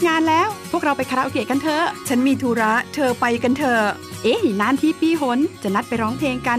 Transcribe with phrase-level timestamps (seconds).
[0.00, 3.82] กงานแล้ว พวกเราไปคาราโอเกะกันเถอะ ฉันมีธุระ เธอไปกันเถอะ
[4.22, 6.58] เอ๊ะนานที่ปีหน จะนัดไปร้องเพลงกัน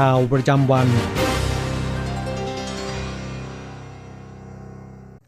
[0.00, 0.88] ข่าวประจำวัน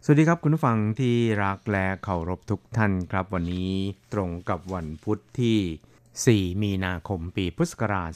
[0.04, 3.72] สวัสดีครับคุณผู้ฟังที่รักและเคารพทุกท่านครับวันนี้
[4.12, 8.10] ตรงกับวันพุทธที่ 4 มีนาคมปีพุทธศักราช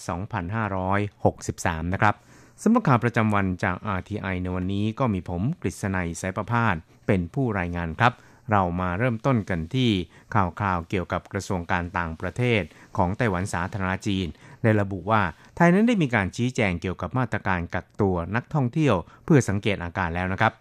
[1.15, 2.15] 2563 นะครับ
[2.63, 6.75] สำหรับข่าวประจำวันจาก RTI ในวันนี้ก็มีผมกฤษณัยสายประพาส
[7.07, 8.15] เป็นผู้รายงานครับ
[8.51, 9.91] เรามาเริ่มต้นกันที่
[10.35, 12.63] ข่าวคราวเกี่ยวกับกระทรวงการต่างประเทศ
[12.97, 14.27] ของไต้หวันสาธารณจีน
[14.63, 15.23] ได้ระบุว่า
[15.57, 20.53] ไทยนั้นได้มีการชี้แจงเกี่ยวกับมาตรการกักตัวนักท่องเที่ยว เพื่อสังเกตอาการแล้วนะครับ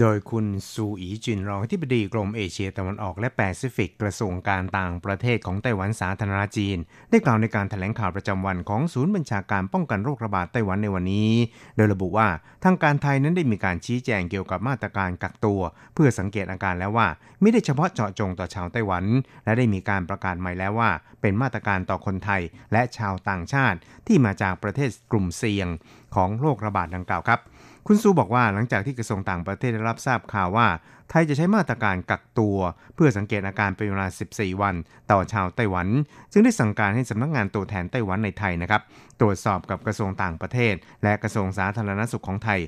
[0.00, 6.78] โดยคุณซูอีจินรองอธิบดีกรมเอเชียตะวันออกและแปซิฟิกกระทรวงการต่างประเทศของไต้หวันสาธารณจีน
[7.10, 11.30] ได้กล่าวในการแถลงข่าวประจำวันของศูนย์บัญชาการป้องกันโรคระบาดไต้หวันในวันนี้
[11.76, 12.28] โดยระบุว่า
[12.64, 15.60] ทางการไทยนั้นได้มีการชี้แจงเกี่ยวกับมาตรการกักตัว
[15.94, 17.08] เพื่อสังเกตอาการแล้วว่า
[17.40, 19.04] ไม่ได้เฉพาะเจาะจงต่อชาวไต้หวัน
[19.44, 20.90] และได้มีการประกาศใหม่แล้วว่า
[21.20, 25.68] เป็นมาตรการต่อคนไทยและชาวต่างชาติที่มาจากประเทศกลุ่มเสี่ยง
[26.14, 27.40] ของโรคระบาดดังกล่าวครับ
[27.88, 30.68] คุณซูบอกว่าหลังจากที่กระทรวงต่างประเทศได้รับทราบข่าวว่า
[31.10, 32.58] ไทยจะใช้มาตรการกักตัว
[32.94, 34.74] เพื่อสังเกตอาการเป็นเวลา 14 วัน
[35.10, 35.88] ต่อชาวไต้หวัน
[36.32, 38.82] จึงได้สั่งการให้สำนักงงานตัวแทนไต้หวันในไทยนะครับ
[39.20, 42.60] ตรวจสอบกับกระทรวงต่างประเทศ และกระทรวงสาธารณสุขของไทย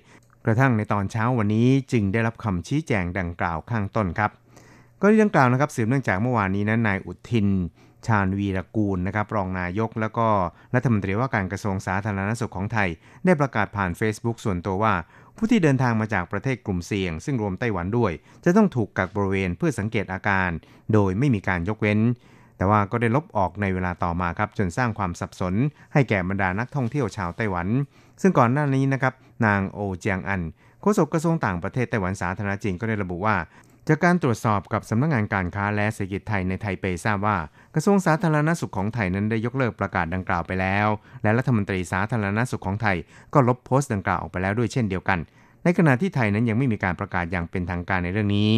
[0.45, 4.31] กระทั่งในตอนเช้าวันนี้จึงได้รับคำชี้แจงดังกล่าวข้างต้นครับ
[5.01, 7.49] ก็ที่ดังกล่าวนะครับสืบเนื่องจากเมื่อวานนี้นั้นนายอุทิน
[8.07, 10.29] ชาญวีรกูลนะครับรองนายก แล้วก็
[10.75, 12.89] รัฐมนตรีว่าการกระทรวงสาธารณสุขของไทย
[13.25, 14.95] ได้ประกาศผ่าน Facebook ส่วนตัวว่า
[15.37, 18.13] ผู้ที่เดินทางมาจากประเทศกลุ่มเสี่ยง ซึ่งรวมไต้หวันด้วย
[18.45, 20.51] จะต้องถูกกักบริเวณเพื่อสังเกตอาการ
[20.93, 22.01] โดยไม่มีการยกเว้น
[22.57, 25.55] แต่ว่าก็ได้ลบออกในเวลาต่อมาครับจนสร้างความสับสน
[25.93, 27.69] ให้แก่บรรดานักท่องเที่ยวชาวไต้หวัน
[28.23, 29.15] ซึ่งก่อนหน้านี้นะครับ
[29.47, 30.43] นางโอเจียงอัน
[30.81, 33.37] โฆษกกระทรวงต่างประเทศไต้หวันสาธารณจีนก็ได้ระบุว่า
[33.91, 37.37] จากการตรวจสอบกับสำนักงงานการค้าและเศรษฐกิจไทยในไทเปทราบว่า
[37.75, 40.89] กระทรวงสาธารณสุขของไทยนั้นได้ยกเลิกประกาศดังกล่าวไปแล้ว
[41.23, 42.97] และรัฐมนตรีสาธารณสุขของไทย
[43.35, 45.19] ก็ลบโพสต์ดังกล่าวออกไปแล้วด้วยเช่นเดียวกัน
[45.65, 48.51] ในขณะที่ไทยนั้นยังไม่มีการประกาศอย่างเป็นทางการในเรื่องนี้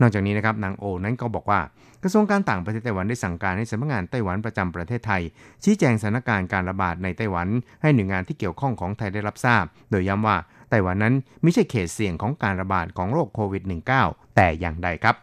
[0.00, 1.60] นอกจากนี้นะครับนางโอนั้นก็บอกว่า
[2.02, 5.22] กระทรวงการต่างประเทศไต้หวันได้สั่งการให้สำนักงานไต้หวันประจำประเทศไทย
[5.64, 7.48] ชี้แจงสถานการณ์การระบาดในไต้หวัน
[7.82, 10.36] ให้หน่วยงานที่เกี่ยวข้องของไทยได้รับทราบ โดยย้ำว่า
[10.70, 13.62] ไต้หวันนั้นไม่ใช่เขตเสี่ยงของการระบาดของโรคโควิด
[14.00, 15.16] -19 แต่อย่างใดครับ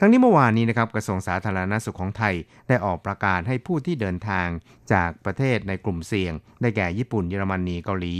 [0.00, 2.34] ทั้งนี้เมื่อวานนี้นะครับกระทรวงสาธารณสุขของไทย
[2.68, 4.48] ได้ออกประกาศให้ผู้ที่เดินทาง
[4.92, 8.14] จากประเทศในกลุ่มเสี่ยง ได้แก่ญี่ปุ่นเยอรมนีเกาหลี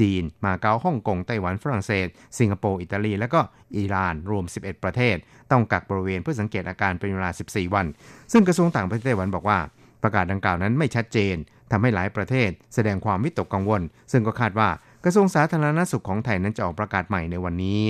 [0.00, 2.06] จีน มาเก๊าฮ่องกงไต้หวันฝรั่งเศส
[2.38, 3.40] สิงคโปร์อิตาลีและก็
[3.76, 5.16] อิหร่านรวม 11 ประเทศ
[5.50, 7.86] ต้องกักบริเวณเพื่อสังเกตอาการเป็นเวลา 14 วัน
[8.32, 9.58] ซึ่งกระทรวงต่างประเทศไต้หวันบอกว่า
[10.02, 11.36] ประกาศดังกล่าวนั้นไม่ชัดเจน
[11.70, 13.82] ทำให้หลายประเทศแสดงความวิตกกังวล
[14.12, 14.68] ซึ่งก็คาดว่า
[15.04, 17.80] กระทรวงสาธารณสุขของไทยนั้นจะออกประกาศใหม่ในวันนี้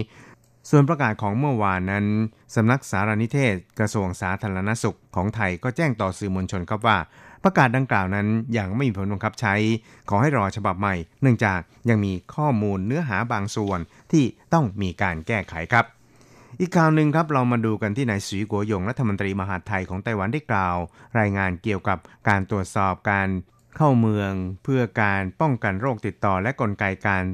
[0.70, 2.06] ส่วนประกาศของเมื่อวานนั้น
[2.54, 6.98] สำนักสารนิเทศ กระทรวงสาธารณสุขของไทยก็แจ้งต่อสื่อมวลชนครับว่า
[7.44, 8.26] ประกาศดังกล่าวนั้น
[8.58, 9.54] ยังไม่มีผลบังคับใช้
[10.08, 13.80] ขอให้รอฉบับใหม่ เนื่องจากยังมีข้อมูลเนื้อหาบางส่วน
[14.12, 15.84] ที่ต้องมีการแก้ไขครับ
[16.60, 20.76] อีกข่าวหนึ่งครับเรามาดูกันที่นายสีกัวยงรัฐมนตรีมหาดไทยของไต้หวันได้กล่าว
[21.18, 21.98] รายงานเกี่ยวกับ
[22.28, 23.28] การตรวจสอบการ
[23.76, 24.32] เข้าเมือง
[24.62, 27.24] เพื่อการป้องกันโรคติดต่อและกลไกการ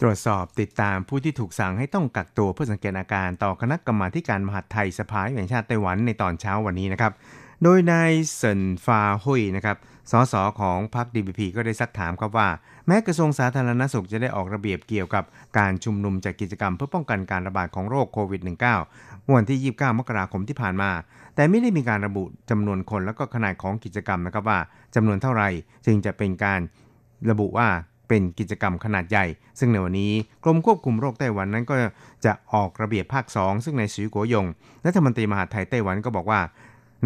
[0.00, 7.12] ตรวจสอบติดตามผู้ที่ถูกสั่งให้ต้องกักตัวเพื่อสังเกตอาการต่อคณะกรรมาการมหาดไทยสภาแห่งชาติไต้หวันในตอนเช้าวันนี้นะครับ
[7.62, 9.76] โดยนายเซินฟาหุยนะครับ
[10.10, 12.48] สสของพรรคดีบีพีก็ได้ซักถามครับว่า
[12.86, 15.24] แม้กระทรวงสาธารณสุขจะได้ออกระเบียบเกี่ยวกับ
[15.58, 18.42] การชุมนุมจากกิจกรรมเพื่อป้องกันการระบาดของโรคโควิด
[18.86, 20.90] -19 วันที่ 29 มกราคมที่ผ่านมา
[21.34, 24.58] แต่ไม่ได้มีการระบุจำนวนคนและก็ขนาดของกิจกรรมนะครับว่า
[24.94, 25.48] จำนวนเท่าไหร่
[25.86, 26.60] จึงจะเป็นการ
[27.30, 27.68] ระบุว่า
[28.08, 29.26] เป็นกิจกรรมขนาดใหญ่
[29.58, 30.12] ซึ่งในวันนี้
[30.44, 31.74] กรมควบคุมโรคไต้หวันนั้นก็
[32.24, 34.46] จะออกระเบียบภาค 2 ซึ่งในสีกัวยง
[34.86, 36.40] รัฐมนตรีมหาไทยไต้หวันก็บอกว่า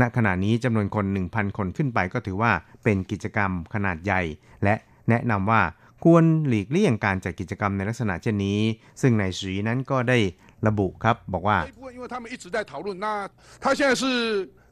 [0.01, 2.53] ณขณะนี้จำนวนคน 1,000 คนขึ้นไปก็ถือว่า
[2.85, 4.23] เป็นกิจกรรมขนาดใหญ่
[4.65, 4.75] และ
[5.09, 5.63] แนะนำว่า
[6.05, 8.59] ควรหลีกเลี่ยงการจัดกิจกรรมในลักษณะเช่นนี้
[9.01, 10.19] ซึ่งนายสีนั้นก็ได้
[10.67, 11.59] ระบุครับบอกว่า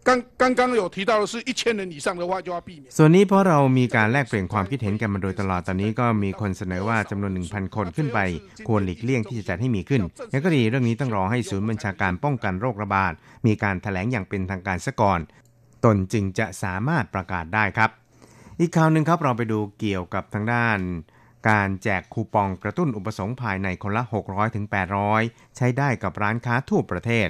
[0.08, 0.10] 刚
[0.42, 8.20] 刚刚有提到的是一千人以上的话就要避免ส่วนนี้เพราะเรามีการแลกเปลี่ยนความคิดเห็นกันมาโดยตลอดตอนนี้ก็มีคนเสนอว่าจำนวน 1,000 คนขึ้นไป
[8.68, 13.14] ควรหลีกเลี่ยงที่จะจัดให้มีขึ้นอย่างก็ดีเรื่องนี้ต้องรอให้ศูนย์บัญชาการป้องกันโรคระบาด
[13.46, 15.20] มีการถแถลงอย่างเป็นทางการซะก่อน
[15.86, 17.90] ตนจึงจะสามารถประกาศได้ครับ
[18.60, 20.80] อีกข่าวหนึ่งครับเราไปดูเกี่ยวกับทางด้าน
[21.50, 24.66] การแจกคูปองกระตุ้นอุปสงค์ภายในคนละ 600ถึง
[25.12, 27.28] 800 ใช้ได้กับร้านค้าทั่วประเทศ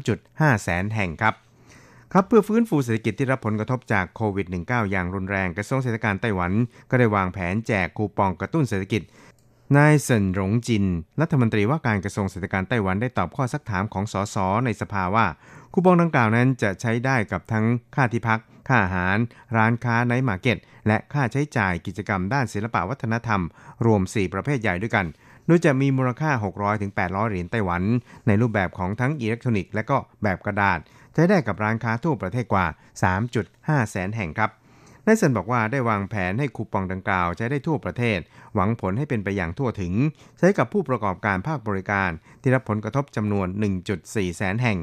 [0.00, 1.34] 3.5 แสนแห่งครับ
[2.13, 6.51] ครับเพื่อฟื้นฟูเศรษฐกิจที่รับผลกระทบจากโควิด -19 อย่างรุนแรงกระทรวงเศรษฐการไต้หวัน
[6.89, 9.01] ก็ได้วางแผนแจกคูปองกระตุ้นเศรษฐกิจ
[9.77, 10.85] นายเซินหลงจิน
[11.21, 15.25] รัฐมนตรีว่าการกระทรวงเศรษฐการไต้หวันได้ตอบข้อซักถามของสสในสภาว่า
[15.73, 19.17] คูปองดังกล่าวนั้นจะใช้ได้กับทั้งค่าที่พัก ค่าอาหาร
[19.57, 23.41] ร้านค้า night market และค่าใช้จ่ายกิจกรรมด้านศิลปวัฒนธรรม
[23.85, 25.05] รวม 4 ประเภทใหญ่ด้วยกัน
[25.47, 26.31] โดยจะมีมูลค่า
[26.79, 27.83] 600-800 เหรียญไต้หวัน
[28.27, 30.79] ในรูปแบบของทั้งอิเล็กทรอนิกส์และก็แบบกระดาษ
[31.17, 32.65] ใช้ได้กับร้านค้าทั่วประเทศกว่า
[33.27, 34.51] 3.5 แสนแห่งครับ
[35.05, 38.19] นายเซนบอกว่าได้วางแผนให้คูปองดังกล่าวใช้ได้ทั่วประเทศ
[38.55, 39.93] หวังผลให้เป็นไปอย่างทั่วถึง
[40.39, 42.09] ใช้กับผู้ประกอบการภาคบริการ
[42.41, 43.47] ที่รับผลกระทบจำนวน
[43.93, 44.77] 1.4 แสนแห่ง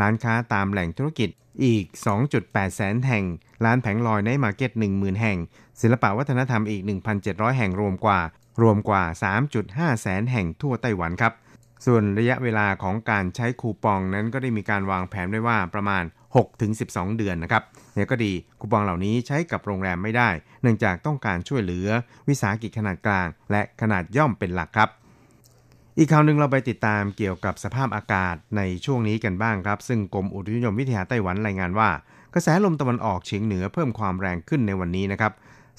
[0.00, 1.30] ร้านค้าตามแหล่งธุรกิจ
[1.64, 1.84] อีก
[2.30, 3.24] 2.8 แสนแห่ง
[3.64, 5.38] ร้านแผงลอยในมาร์เก็ต 10,000 แห่ง
[5.80, 6.82] ศิลปวัฒนธรรมอีก
[7.20, 8.20] 1,700 แห่งรวมกว่า
[8.62, 9.02] รวมกว่า
[9.52, 11.32] 3.5 แสนแห่งทั่วไต้หวันครับ
[11.86, 16.04] ส่วนระยะเวลาของการใช้คูปองนั้นก็ได้มีการวางแผนไว้ว่าประมาณ
[16.60, 17.62] 6-12 เดือนนะครับ
[17.94, 20.28] เนี่ยก็ดีคูปองเหล่านี้ใช้กับโรงแรมไม่ได้
[20.62, 21.88] เนื่องจากต้องการช่วยเหลือ
[22.28, 24.88] วิสาหกิจขนาดกลาง และขนาดย่อมเป็นหลักครับ
[25.98, 31.90] อีกข่าวหนึ่งเราไปติดตามเกี่ยวกับสภาพอากาศในช่วงนี้กันบ้างครับ ซึ่งกรมอุตุนิยมวิทยาไต้หวันรายงานว่า
[32.34, 35.32] กระแสลมตะวันออกเฉียงเหนือเพิ่มความแรงขึ้นในวันนี้นะครับ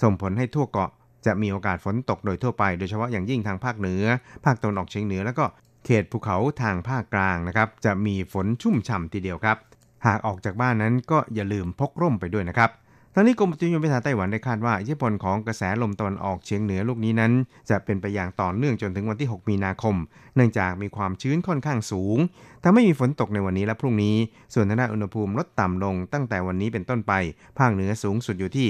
[0.03, 0.89] ส่งผลให้ทั่วเกาะ
[1.25, 4.03] จะมีโอกาสฝนตกโดยทั่วไป โดยเฉพาะอย่างยิ่งทางภาคเหนือ
[4.45, 5.45] ภาคตะวันออกเฉียงเหนือแล้วก็
[5.85, 9.57] เขตภูเขาทางภาคกลางนะครับ จะมีฝนชุ่มฉ่ำทีเดียวครับ
[10.05, 12.71] หากออกจากบ้านนั้นก็อย่าลืมพกร่มไปด้วยนะครับ
[13.15, 17.31] ทั้งนี้กรมอุตุนิยมวิทยาไต้หวันได้คาดว่าอิทธิพลของกระแสลมตะวันออกเฉียงเหนือลูกนี้นั้น
[17.69, 19.95] จะเป็นไปอย่างต่อเนื่องจนถึงวันที่ 6 มีนาคม
[20.35, 22.17] เนื่องจากมีความชื้นค่อนข้างสูง
[22.63, 24.15] ทำให้มีฝนตกในวันนี้และพรุ่งนี้
[24.53, 27.13] ส่วนทางด้านอุณหภูมิลดต่ำลงตั้งแต่วันนี้เป็นต้นไป
[27.59, 28.67] ภาคเหนือสูงสุดอยู่ที่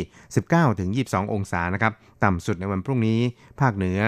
[1.06, 1.94] 19-22 องศานะครับ
[2.24, 3.20] ต่ำสุดในวันพรุ่งนี้
[3.62, 4.00] ภาคเหนือ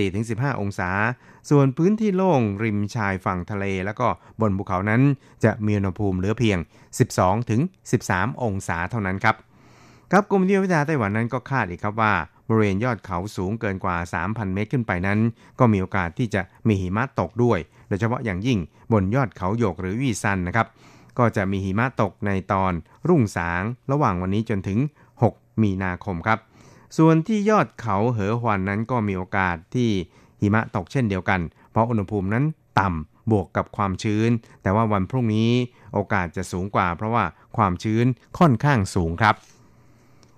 [0.00, 0.90] 14-15 องศา
[1.50, 4.06] ส่วนพื้นที่โล่งริมชายฝั่งทะเล แล้วก็
[4.40, 5.02] บนภูเขานั้น
[5.44, 6.58] จะมีอุณหภูมิเหลือเพียง
[7.50, 9.36] 12-13 องศาเท่านั้นครับ
[10.12, 12.14] ครับกรมวิยาวิทยาไต้หวันนั้นก็คาดอีกครับว่า
[12.48, 15.18] บริเวณยอดเขาสูงเกินกว่า 3,000 เมตรขึ้นไปนั้น
[15.58, 18.58] ก็มีโอกาสที่จะมีหิมะตกด้วย โดยเฉพาะอย่างยิ่ง
[18.92, 20.66] บนยอดเขาโยกหรือวีซันนะครับ
[21.18, 22.72] ก็จะมีหิมะตกในตอน
[23.08, 24.78] รุ่งสาง ระหว่างวันนี้จนถึง
[25.20, 26.38] 6 มีนาคมครับ
[26.98, 29.90] ส่วนที่ยอดเขาเหอหวันนั้นก็มีโอกาสที่
[30.40, 31.40] หิมะตกเช่นเดียวกัน
[31.70, 32.44] เพราะอุณหภูมินั้น
[32.80, 34.30] ต่ำบวกกับความชื้น
[34.62, 35.50] แต่ว่าวันพรุ่งนี้
[35.94, 37.24] โอกาสจะสูงกว่า เพราะว่า
[37.56, 38.06] ความชื้น
[38.38, 39.36] ค่อนข้างสูงครับ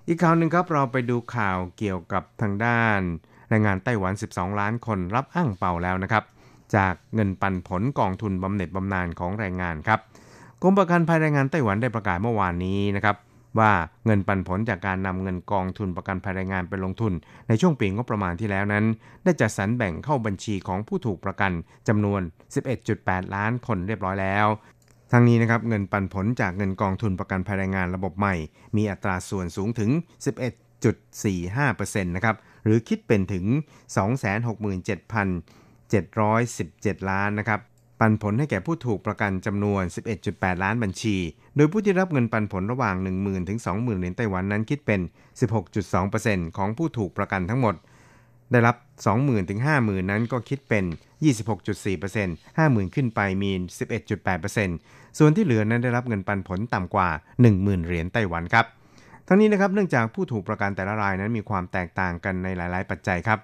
[0.08, 3.00] อีกข่าวหนึ่งครับเราไปดูข่าวเกี่ยวกับทางด้าน
[3.48, 6.24] แรงงานไต้หวัน 12 ล้านคนรับอ้างเป่าแล้วนะครับ
[6.76, 10.00] จากเงินปันผลกองทุนบำเหน็จบำนาญของแรงงานครับ
[10.62, 13.16] กรมประกันภัยแรงงานไต้หวันได้ประกาศเมื่อวานนี้นะครับ
[13.58, 13.72] ว่า
[14.06, 17.12] เงินปันผลจากการนำเงินกองทุนประกันภัยแรงงานไปลงทุน
[17.48, 18.84] ในช่วงปีงบประมาณที่แล้วนั้น
[19.24, 21.52] ได้จัดสรรแบ่งเข้าบัญชีของผู้ถูกประกัน
[21.88, 22.20] จำนวน
[22.78, 24.46] 11.8 ล้านคนเรียบร้อยแล้ว
[25.14, 28.34] ทั้งนี้นะครับเงินปันผลจากเงินกองทุนประกันภัยแรงงานระบบใหม่
[28.76, 29.90] มีอัตราส่วนสูงถึง
[30.82, 33.44] 11.45%นะครับหรือคิดเป็นถึง
[35.08, 37.60] 267,717 ล้านนะครับ
[38.00, 39.82] ปันผลให้แก่ผู้ถูกประกันจำนวน
[40.22, 41.16] 11.8 ล้านบัญชี
[41.56, 45.00] โดยผู้ที่รับเงินปันผลระหว่าง 10,000 ถึง 20,000 เหรียญไต้หวันนั้นคิดเป็น
[45.78, 47.74] 16.2%ของผู้ถูกประกันทั้งหมด
[48.52, 48.76] ได้รับ
[49.12, 50.84] 20,000ถึง50,000 นั้นก็คิดเป็น
[51.46, 53.50] 26.4% 50,000 ขึ้นไปมี
[54.50, 57.08] 11.8%ส่วนที่เหลือนั้นได้รับเงินปันผลต่ำกว่า
[57.46, 58.66] 10,000 เหรียญไต้หวันครับ
[59.28, 63.38] ทั้งนี้นะครับเนื่องจากผู้ถูกประกันแต่ละรายนั้นมีความแตกต่างกันในหลาย ๆ ปัจจัยครับ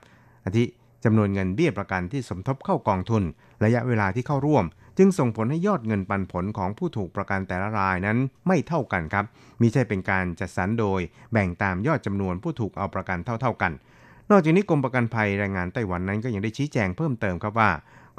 [0.44, 0.64] อาทิ
[1.04, 3.22] จำนวนเงินเบี้ยประกันที่สมทบเข้ากองทุน
[3.64, 4.64] ระยะเวลาที่เข้าร่วม
[4.98, 9.24] จึงส่งผลให้ยอดเงินปันผลของผู้ถูกประกันแต่ละรายนั้นไม่เท่ากันครับ
[9.60, 11.00] มิใช่เป็นการจัดสรรโดย
[11.32, 13.72] แบ่งตามยอดจำนวนผู้ถูกเอาประกันเท่าๆกัน
[14.30, 17.70] นอกจากนี้กรมประกันภัยแรงงานไต้หวันนั้นก็ยังได้ชี้แจงเพิ่มเติมครับว่า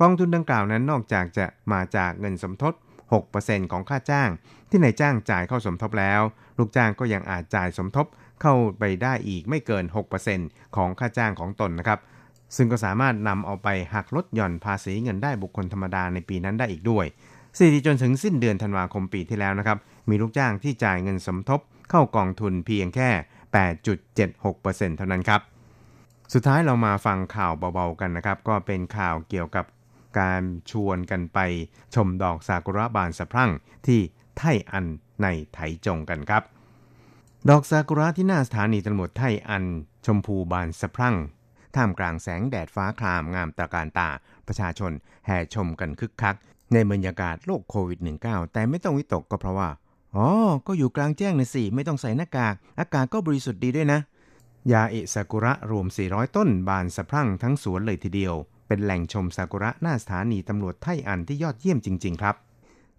[0.01, 2.73] กองทุนดังกล่าวนั้นนอกจากจะมาจากเงินสมทบ
[3.23, 4.29] 6%ของค่าจ้าง
[4.69, 6.21] ที่นายจ้างจ่ายเข้าสมทบแล้ว
[6.57, 8.05] ลูกจ้างก็ยังอาจจ่ายสมทบ
[8.41, 9.83] เข้าไปได้อีกไม่เกิน
[10.29, 11.99] 6%ของค่าจ้างของตนนะครับ
[12.55, 17.05] ซึ่งก็สามารถนำเอาไปหักลดหย่อนภาษีเงินได้บุคคลธรรมดาในปีนั้นได้อีกด้วย
[17.57, 19.77] สถิติจนถึงสิ้นเดือนธันวาคมปีที่แล้วนะครับ
[20.09, 23.09] มีลูกจ้างที่จ่ายเงินสมทบเข้ากองทุนเพียงแค่
[23.83, 25.41] 8.76%เท่านั้นครับ
[26.33, 29.65] สุดท้ายเรามาฟังข่าวเบาๆกันนะครับ ก็เป็นข่าวเกี่ยวกับ
[30.19, 31.39] การชวนกันไป
[31.95, 33.51] ชมดอกซากุระบานสะพรั่ง
[33.87, 33.99] ที่
[34.37, 34.85] ไทอัน
[35.21, 36.43] ในไถจงกันครับ
[37.49, 39.65] ดอกซากุระที่หน้าสถานีตำรวจไทอัน
[40.05, 41.15] ชมพูบานสะพรั่ง
[41.75, 44.09] ท่ามกลางแสงแดดฟ้าครามงามตะการตา
[44.47, 44.91] ประชาชน
[45.25, 46.35] แห่ชมกันคึกคัก
[46.73, 49.69] ในบรรยากาศโรคโควิด -19 แต่ไม่ต้องวิตกก็เพราะว่า
[50.15, 50.27] อ๋อ
[50.67, 53.99] ก็อยู่กลางแจ้งนะสิ ไม่ต้องใส่หน้ากาก อากาศก็บริสุทธิ์ดีด้วยนะ
[54.71, 58.35] ยาเอะซากุระรวม 400 ต้นบานสะพรั่งทั้งสวนเลยทีเดียว
[58.67, 62.35] เป็นแหล่งชมซากุระหน้าสถานีตำรวจไทอันที่ยอดเยี่ยมจริง ๆ ครับ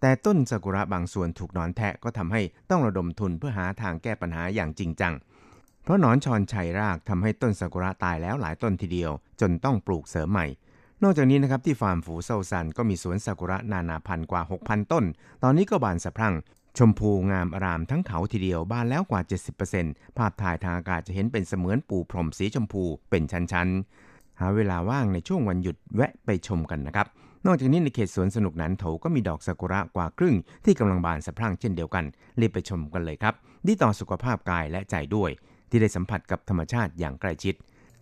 [0.00, 5.14] แต่ต้นซากุระบางส่วนถูกนอนแทะก็ทำให้ต้องระดมทุนเพื่อหาทางแก้ปัญหาอย่างจริงจัง
[5.82, 10.46] เพราะหนอนชอนชัยรากทำให้ต้นซากุระตายแล้วหลายต้นทีเดียว จนต้องปลูกเสริมใหม่
[11.02, 15.04] นอกจากนี้นะครับที่ฟาร์มฝูเซาซันก็มีสวนซากุระนานาพันธุ์กว่า 6,000 ต้น
[15.42, 16.34] ตอนนี้ก็บานสะพรั่ง
[16.78, 19.20] ชมพูงามอารามทั้งเขาทีเดียวบานแล้วกว่า
[19.70, 27.06] 70%ภาพถ่ายทางอากาศจะเห็นเป็นเสมือนปูพรมสีชมพูเป็นชั้นๆ หาเวลาว่างในช่วงวันหยุดแวะไปชมกันนะครับ
[27.46, 32.04] นอกจากนี้ในเขตสวนสนุกนั้นโถก็มีดอกซากุระกว่าครึ่ง ที่กำลังบานสะพรั่งเช่นเดียวกัน
[32.40, 33.34] รีบไปชมกันเลยครับ
[33.66, 35.30] ดีต่อสุขภาพกายและใจด้วย
[35.70, 37.54] ที่ได้สัมผัสกับธรรมชาติอย่างใกล้ชิด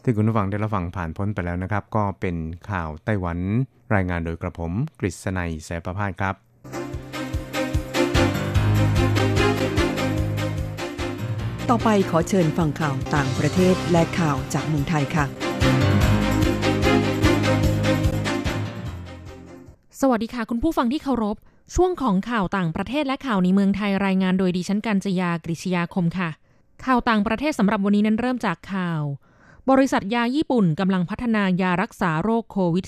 [0.03, 2.37] ที่คุณผู้ฟังได้รับฟังผ่านพ้นไปแล้วนะครับ ก็เป็น
[2.71, 3.39] ข่าวไต้หวัน
[3.95, 6.35] รายงานโดยกระผมกฤษณัยแสประพาสครับ
[11.75, 15.25] ต่อไปขอเชิญฟังข่าวต่างประเทศและข่าวจากเมืองไทยค่ะ
[20.01, 21.37] สวัสดีค่ะ คุณผู้ฟังที่เคารพ
[21.75, 26.31] ช่วงของข่าวต่างประเทศและข่าวในเมืองไทยรายงานโดยดิฉันกัญจยากริชยาคมค่ะ
[26.85, 29.03] ข่าวต่างประเทศสำหรับวันนี้นั้นเริ่มจากข่าว
[29.71, 32.87] บริษัทยาญี่ปุ่นกำลังพัฒนายารักษาโรคโควิด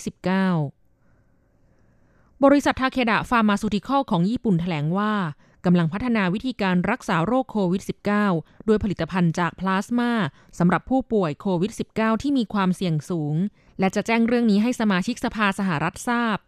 [1.00, 5.12] -19 บริษัททาเคดะฟาร์มาซูติคอลของญี่ปุ่นแถลงว่า
[5.64, 7.82] กำลังพัฒนาวิธีการรักษาโรคโควิด
[8.24, 10.12] -19 ด้วยผลิตภัณฑ์จากพลาสมา
[10.58, 13.36] สำหรับผู้ป่วยโควิด -19 ที่มีความเสี่ยงสูง
[13.78, 16.38] และจะแจ้งเรื่องนี้ให้สมาชิกสภาสหรัฐทราบ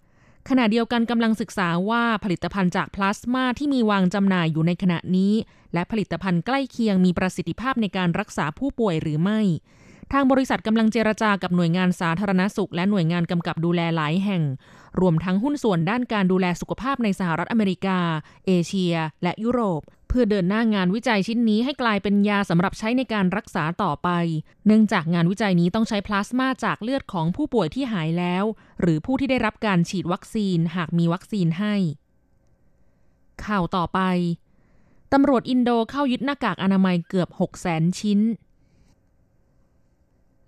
[0.48, 5.34] ขณะเดียวกันกำลังศึกษาว่าผลิตภัณฑ์จากพลาสมาที่มีวางจำหน่ายอยู่ในขณะนี้
[5.74, 9.40] และผลิตภัณฑ์ใกล้เคียงมีประสิทธิภาพในการรักษาผู้ป่วยหรือไม่
[10.12, 14.42] ทางบริษัทกำลังเจรจากับหน่วยงานสาธารณสุข และหน่วยงานกำกับดูแลหลายแห่ง
[15.00, 17.98] รวมทั้งหุ้นส่วนด้านการดูแลสุขภาพในสหรัฐอเมริกา
[18.46, 19.82] เอเชีย และยุโรป
[20.12, 24.08] พื่อเดินหน้างานวิจัยชิ้นนี้ให้กลายเป็นยาสำหรับใช้ในการรักษาต่อไป
[24.66, 28.44] เนื่องจากงานวิจัยนี้ต้องใช้พลาสมาจากเลือดของผู้ป่วยที่หายแล้ว
[28.80, 31.74] หรือผู้ที่ได้รับการฉีดวัคซีนหากมีวัคซีนให้
[33.44, 34.00] ข่าวต่อไป
[35.12, 38.20] ตำรวจอินโดเข้ายึดหน้ากากอนามัยเกือบ 6 0 0 0 0ชิ้น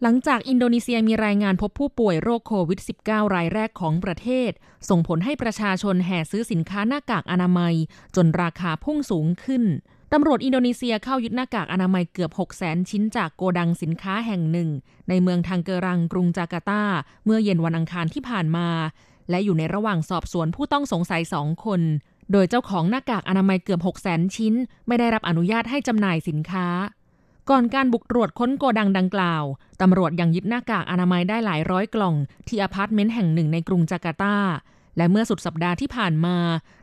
[0.02, 4.50] หลังจากอินโดนีเซียมีรายงานพบผู้ป่วยโรคโควิด -19 รายแรกของประเทศ
[4.88, 7.74] ส่งผลให้ประชาชนแห่ซื้อสินค้าหน้ากากอนามัย
[8.16, 9.62] จนราคาพุ่งสูงขึ้น
[10.12, 14.68] ตำรวจอินโดนีเซียเข้ายึดหน้ากากอนามัยเกือบ 6 0 0 0 0ชิ้นจากโกดังสินค้าแห่งหนึ่ง
[15.08, 16.82] ในเมืองทังเกรังกรุงจาการ์ตา
[17.24, 18.68] เมื่อเย็นวันอังคารที่ผ่านมา
[19.30, 21.80] และอยู่ในระหว่างสอบสวนผู้ต้องสงสัยสองคน
[22.32, 24.54] โดยเจ้าของหน้ากากอนามัยเกือบ 6 0 0 0 0ชิ้น
[24.86, 26.66] ไม่ได้รับอนุญาตให้จำหน่ายสินค้า
[27.50, 29.44] ก่อนการบุกตรวจค้นโกดังดังกล่าว
[29.80, 32.14] ตำรวจยังยึดหน้ากากอนามัยได้หลายร้อยกล่อง
[32.48, 34.36] ที่อพาร์ตเมนต์แห่งหนึ่งในกรุงจาการ์ตา
[34.96, 36.36] และเมื่อสุดสัปดาห์ที่ผ่านมา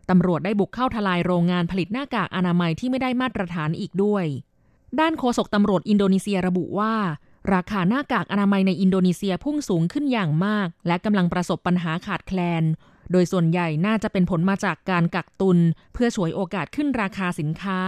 [0.09, 4.25] ตำรวจได้บุกเข้าทลายโรงงานผลิตหน้ากากอนามัยที่ไม่ได้มาตรฐานอีกด้วย
[4.99, 6.93] ด้านโฆษกตำรวจอินโดนีเซียระบุว่า
[7.53, 12.63] ราคาหน้ากากอนามัยในอินโดนีเซียพุ่งสูงขึ้นอย่างมาก และกำลังประสบปัญหาขาดแคลน
[13.11, 15.57] โดยส่วนใหญ่น่าจะเป็นผลมาจากการกักตุน
[15.93, 17.79] เพื่อฉวยโอกาสขึ้นราคาสินค้า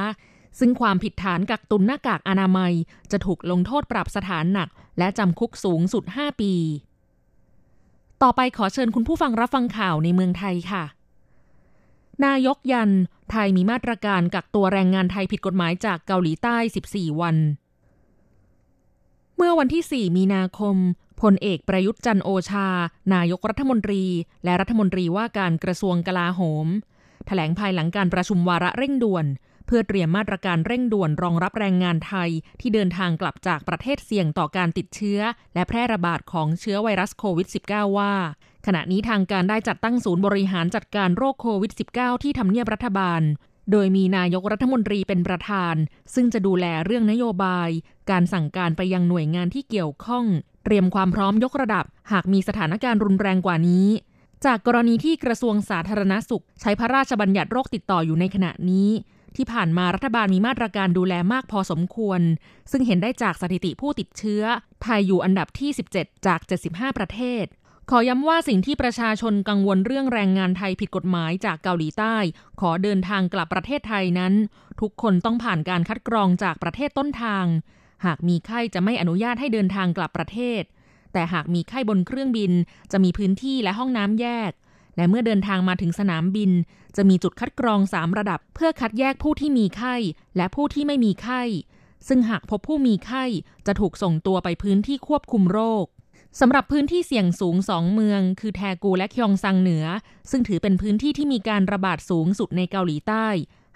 [0.60, 2.74] ซึ่งความผิดฐานกักตุนหน้ากากอนามัย
[3.12, 6.54] จะถูกลงโทษปรับสถานหนัก และจำคุกสูงสุด 5 ปี
[8.22, 10.84] ต่อไปขอเชิญคุณผู้ฟังรับฟังข่าวในเมืองไทยค่ะ
[12.26, 12.92] นายกยัน
[13.32, 16.58] ไทยมีมาตรการกักตัวแรงงานไทยผิดกฎหมายจากเกาหลีใต้
[16.90, 17.38] 14 วัน
[19.38, 20.76] เมื่อวันที่ 4 มีนาคม
[21.22, 22.68] พลเอกประยุทธ์จันโอชา
[23.14, 24.04] นายกรัฐมนตรี
[24.44, 26.68] และรัฐมนตรีว่าการกระทรวงกลาโหม
[27.28, 29.26] แถลงภายหลังการประชุมวาระเร่งด่วน
[29.76, 32.30] พื่อเตรียมมาตรการเร่งด่วนรองรับแรงงานไทย
[32.62, 35.20] ที่เดินทางกลับจากประเทศเสี่ยงต่อการติดเชื้อ
[35.54, 38.14] และแพร่ระบาดของเชื้อไวรัสโควิด -19 ว่า
[38.66, 43.22] ขณะนี้ทางการได้จัดตั้งศูนย์บริหารจัดการโรคโควิด -19 ที่ทำเนียบรัฐบาล
[43.72, 45.76] โดยมีนายกรัฐมนตรีเป็นประธาน
[46.14, 47.70] ซึ่งจะดูแลเรื่องนโยบาย
[48.12, 50.26] การสั่งการไปยังหน่วยงานที่เกี่ยวข้อง
[50.64, 53.88] เตรียมความพร้อมยกระดับ หากมีสถานการณ์รุนแรงกว่านี้
[54.46, 58.90] จากกรณีที่กระทรวงสาธารณสุข ใช้พระราชบัญญัติโรคติดต่ออยู่ในขณะนี้
[59.38, 62.22] ที่ผ่านมารัฐบาลมีมาตรการดูแลมากพอสมควร
[62.72, 64.44] ซึ่งเห็นได้จากสถิติผู้ติดเชื้อ
[64.84, 67.46] ไทยอยู่อันดับที่ 17 จาก 75 ประเทศ
[67.90, 72.16] ขอย้ำว่าสิ่งที่ประชาชนกังวลเรื่องแรงงานไทยผิดกฎหมายจากเกาหลีใต้
[72.60, 74.34] ขอเดินทางกลับประเทศไทยนั้น
[74.82, 77.46] ทุกคนต้องผ่านการคัดกรองจากประเทศต้นทาง
[78.06, 80.64] หากมีไข้จะไม่อนุญาตให้เดินทางกลับประเทศ
[81.14, 82.52] แต่หากมีไข้บนเครื่องบิน
[82.92, 84.52] จะมีพื้นที่และห้องน้ำแยก
[84.96, 86.52] และเมื่อเดินทางมาถึงสนามบิน
[86.96, 89.96] จะมีจุดคัดกรอง 3 ระดับ เพื่อคัดแยกผู้ที่มีไข้
[90.38, 91.42] และผู้ที่ไม่มีไข้
[92.08, 93.24] ซึ่งหากพบผู้มีไข้
[93.68, 95.86] จะถูกส่งตัวไปพื้นที่ควบคุมโรค
[96.40, 99.86] สำหรับพื้นที่เสี่ยงสูงสองเมือง คือแทกูและคยองซังเหนือ
[100.30, 103.28] ซึ่งถือเป็นพื้นที่ที่มีการระบาดสูงสุดในเกาหลีใต้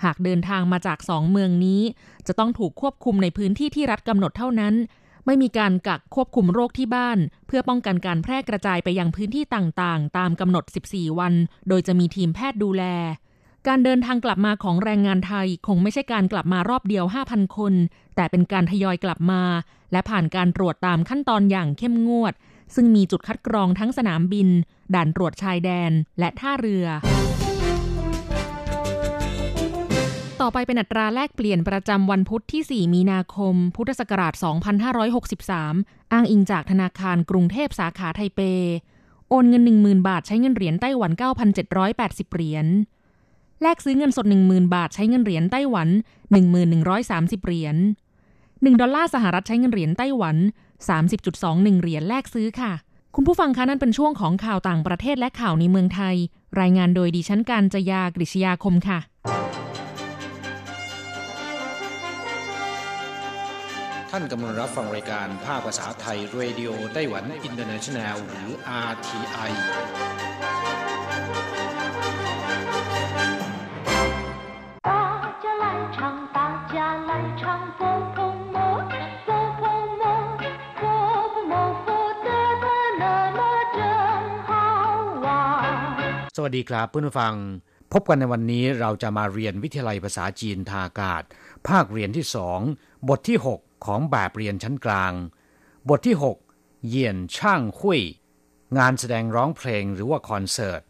[0.03, 1.81] หากเดินทางมาจากสองเมืองนี้
[2.27, 4.75] จะต้องถูกควบคุมในพื้นที่ที่รัฐกำหนดเท่านั้น
[5.27, 11.33] ไม่มีการกักควบคุมโรคที่บ้าน เพื่อป้องกันการแพร่กระจายไปยังพื้นที่ต่างๆ ตามกำหนด 14 วัน
[11.67, 12.83] โดยจะมีทีมแพทย์ดูแล
[13.67, 17.73] การเดินทางกลับมาของแรงงานไทยคงไม่ใช่การกลับมารอบเดียว 5,000 คน
[18.15, 19.41] แต่เป็นการทยอยกลับมา
[19.91, 22.33] และผ่านการตรวจตามขั้นตอนอย่างเข้มงวด
[22.75, 24.49] ซึ่งมีจุดคัดกรองทั้งสนามบิน
[24.95, 26.85] ด่านตรวจชายแดน และท่าเรือ
[30.43, 34.33] ต่อไปเป็นอัตราแลกเปลี่ยนประจำวันพุทธที่ 4 มีนาคม พุทธศักราช
[35.27, 38.41] 2563 อ้างอิงจากธนาคารกรุงเทพสาขาไทเป
[39.29, 41.11] โอนเงิน 10,000 บาทใช้เงินเหรียญไต้หวัน
[41.73, 42.65] 9,780 เหรียญ
[43.61, 45.89] แลกซื้อเงินสด 10,000 บาทใช้เงินเหรียญไต้หวัน
[46.67, 47.75] 1130 เหรียญ
[48.33, 50.35] 1 ดอลลาร์สหรัฐใช้เงินเหรียญไต้หวัน
[51.07, 52.73] 30.21 เหรียญแลกซื้อค่ะ
[53.15, 56.15] คุณผู้ฟังคะนั่นเป็นช่วงของข่าวต่างประเทศและข่าวในเมืองไทย
[56.59, 58.99] รายงานโดยดิฉันการจยากริชยาคมค่ะ
[64.11, 68.49] ท่านกำลังรับฟังรายการภาคภาษาไทย Radio Taiwan International หรือ
[68.89, 69.51] RTI
[86.35, 87.33] สวัสดีครับเพื่อนผู้ฟัง
[87.93, 91.23] พบกันในวันนี้เราจะมาเรียนวิทยาลัยภาษาจีนทางอากาศ
[91.67, 92.59] ภาคเรียนที่สอง
[93.09, 95.12] บทที่ 6 ของแบบเรียนชั้นกลาง
[95.88, 96.16] บทที่
[96.54, 98.02] 6 เยี่ยนช่างหุย
[98.78, 100.82] งานแสดงร้องเพลงหรือว่าคอนเสิร์ต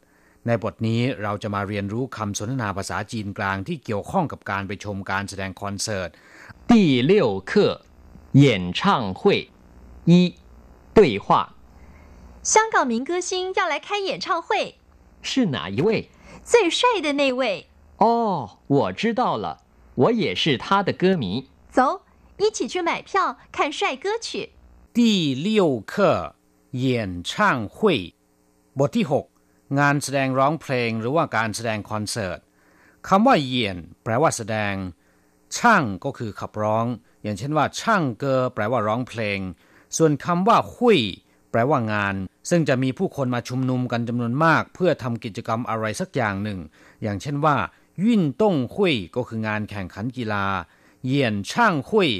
[0.46, 6.10] ในบทนี้เราจะมาเรียนรู้คำสนทนาภาษาจีนกลางที่เกี่ยวข้องกับการไปชมการแสดงคอนเสิร์ต
[6.70, 6.72] 第
[7.10, 7.12] 六
[7.50, 7.52] 课
[8.44, 8.44] 演
[8.78, 8.80] 唱
[9.20, 9.20] 会
[10.10, 10.12] 一
[10.96, 11.26] 对话
[12.42, 14.76] 香港民歌星要来开演唱会，
[15.22, 16.08] 是哪一位？
[16.42, 17.68] 最帅的那位。
[17.98, 19.58] 哦，我知道了，
[19.94, 21.50] 我也是他的歌迷。
[21.70, 22.02] 走，
[22.42, 23.10] 一起去买票
[23.52, 24.50] 看帅哥去。
[24.94, 26.34] 第六课
[26.72, 28.14] 演唱会
[28.78, 29.06] บทที่
[29.42, 32.38] 6 งานแสดงร้องเพลงหรือว่าการแสดงคอนเสิร์ต
[33.08, 34.74] คำว่าเยียนแปลว่าแสดง
[35.56, 36.86] ช่างก็คือขับร้อง
[37.22, 39.38] อย่างเช่นว่า ช่างเกอแปลว่าร้องเพลง
[39.96, 41.00] ส่วนคำว่าหุย
[41.50, 42.14] แปลว่างาน
[42.50, 46.58] ซึ่งจะมีผู้คนมาชุมนุมกันจำนวนมาก เพื่อทำกิจกรรมอะไรสักอย่างหนึ่ง
[47.02, 47.56] อย่างเช่นว่า
[48.04, 50.46] ยิ่นต้งหุยก็คืองานแข่งขันกีฬา
[51.06, 52.10] เยียนช่างหุย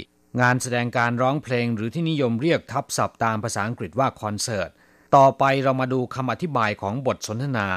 [0.40, 4.71] งานแสดงการร้องเพลงหรือที่นิยมเรียกทับศัพท์ตามภาษาอังกฤษว่าคอนเสิร์ต
[5.16, 7.68] ต่อไปเรามาดูคำอธิบายของบทสนทนา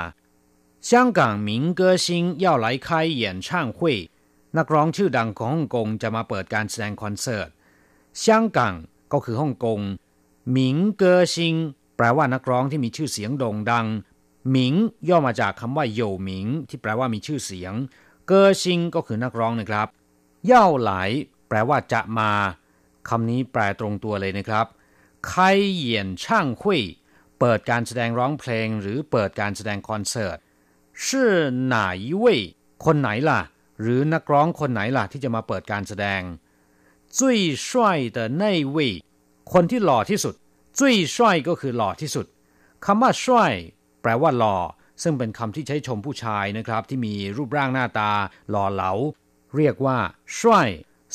[0.89, 2.07] 香港民歌星
[2.43, 2.87] 要来开
[3.21, 3.79] 演唱会
[4.57, 7.49] นักร้องชื่อดังของฮ่องกงจะมาเปิดการแสดงคอนเสิร์ต
[8.23, 8.25] 香
[8.57, 8.59] 港
[9.13, 9.79] ก็คือฮ่องกง
[10.51, 11.55] หมิงเกอซิง
[11.97, 13.85] แปลว่านักร้องที่มีชื่อเสียงโด่งดัง
[14.51, 14.73] หมิง
[15.09, 17.73] ย่อมาจากคำว่าโยหมิง ที่แปลว่ามีชื่อเสียง
[18.27, 19.87] เกอซิงก็คือนักร้องนะครับ
[20.46, 20.92] เย่าไหล
[21.48, 22.32] แปลว่าจะมา
[23.08, 24.66] คำนี้แปลตรงตัวเลยนะครับ
[25.28, 25.34] ไค
[25.72, 26.80] เหยียนช่างคุย
[27.40, 30.38] เปิดการแสดงร้องเพลงหรือเปิดการแสดงคอนเสิร์ต
[31.06, 31.32] ชื่อ
[31.64, 31.76] ไหน
[32.18, 32.40] เว่ย
[32.84, 33.40] คนไหนล่ะ
[33.80, 36.20] หรือนักร้องคนไหนล่ะ ที่จะมาเปิดการแสดง
[37.18, 38.92] จุ้ยช่วยเดนในเว่ย
[39.52, 40.34] คนที่หล่อที่สุด
[40.78, 42.26] จุ้ยช่วยก็คือหล่อที่สุด
[42.84, 43.52] คำว่าช่วย
[44.02, 44.56] แปลว่าหล่อ
[45.02, 48.10] ซึ่งเป็นคำที่ใช้ชมผู้ชายนะครับ ที่มีรูปร่างหน้าตา
[48.50, 48.92] หล่อเหลา
[49.55, 49.99] เรียกว่า
[50.37, 50.39] 帅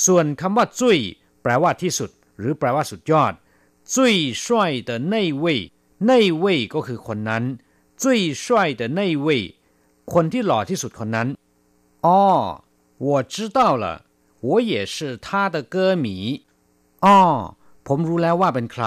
[0.05, 0.99] ส่วนคำว่าจุ้ย
[1.43, 3.33] แปลว่าที่สุด หรือแปลว่าสุดยอด
[3.95, 3.95] 最
[4.45, 4.47] 帅
[4.89, 5.45] 的那位
[6.11, 7.45] 那位ก็คือคนนั้น
[8.03, 8.05] 最
[8.45, 8.47] 帅
[8.81, 9.29] 的那位
[10.13, 11.29] คนที่หล่อที่สุดคนนั้น
[12.07, 12.21] อ๋อ
[13.07, 13.85] 我知道了
[14.49, 16.07] 我也是他的歌迷
[17.05, 17.19] อ๋อ
[17.87, 18.87] ผมรู้แล้วว่าเป็นใคร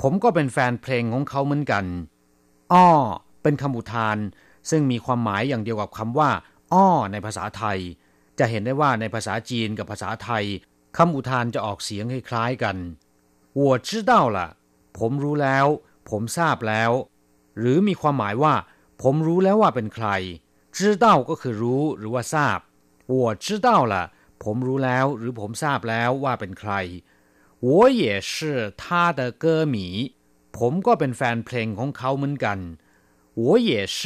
[0.00, 1.84] ผมก็เป็นแฟนเพลงของเขาเหมือนกัน
[2.72, 2.88] อ้อ
[3.42, 4.18] เป็นคำอุทาน
[4.70, 6.30] ซึ่งมีความหมายอย่างเดียวกับคำว่า
[6.72, 7.78] อ้อในภาษาไทย
[8.38, 10.44] จะเห็นได้ว่าในภาษาจีนกับภาษาไทย
[10.96, 12.76] คำอุทานจะออกเสียงคล้ายๆกัน
[13.60, 14.38] 我知道了
[14.98, 15.66] ผมรู้แล้ว
[16.08, 16.90] ผมทราบแล้ว
[17.58, 18.54] หรือมีความหมายว่า
[19.02, 20.08] ผมรู้แล้วว่าเป็นใคร
[20.76, 22.58] 知道ก็คือรู้หรือว่าทราบ
[23.12, 23.94] 我知道了
[24.44, 26.72] ผมรู้แล้ว หรือผมทราบแล้วว่าเป็นใคร
[27.66, 27.68] 我
[28.02, 28.34] 也是
[28.82, 28.84] 他
[29.18, 29.76] 的歌迷
[30.58, 32.58] ผมก็เป็นแฟนเพลงของเขาเหมือนกัน
[33.42, 33.98] 我也是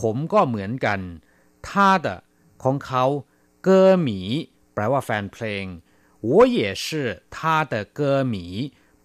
[0.00, 1.00] ผมก็เหมือนกัน
[1.66, 1.68] 他
[2.04, 2.06] 的
[2.62, 3.04] ของเขา
[3.64, 4.20] เกอหมี
[4.74, 5.64] แปลว่าแฟนเพลง
[6.30, 6.86] 我也是
[7.34, 7.36] 他
[7.72, 8.00] 的歌
[8.32, 8.34] 迷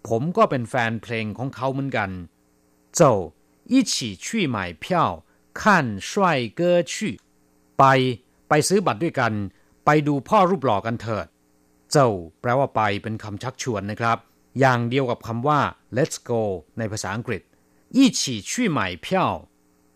[0.07, 2.09] ผมก็เป็นแฟนเพลงของเขาเหมือนกัน
[2.99, 3.01] 走
[3.71, 3.93] 一起
[4.23, 4.85] 去买票
[5.59, 5.61] 看
[6.09, 6.09] 帅
[6.59, 6.93] 哥去
[7.79, 7.83] ไป
[8.49, 9.33] ไปซื้อบัตรด้วยกัน
[9.85, 11.27] ไปดูพ่อรูปหล่อกันเถิด
[11.91, 12.09] เจ้า
[12.41, 14.17] แปลว่าไปเป็นคำชักชวนนะครับ
[14.59, 15.59] อย่างเดียวกับคำว่า
[15.95, 16.41] let's go
[16.77, 17.41] ในภาษาอังกฤษ
[17.97, 19.07] 一起去买票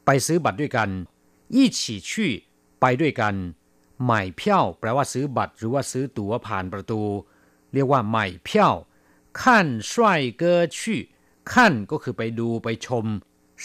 [0.05, 0.89] ไปซื้อบัตรด้วยกัน
[1.55, 2.11] 一起去
[2.81, 3.35] ไปด้วยกัน
[4.06, 7.00] หม่เพี้ยวแปลว่าซื้อบัตร หรือว่าซื้อตั๋วผ่านประตู
[7.72, 8.74] เรียกว่าหม่เพี้ยว
[9.42, 11.00] ขั้นช่วยเกอชี่
[11.52, 13.06] ขั้นก็คือไปดูไปชม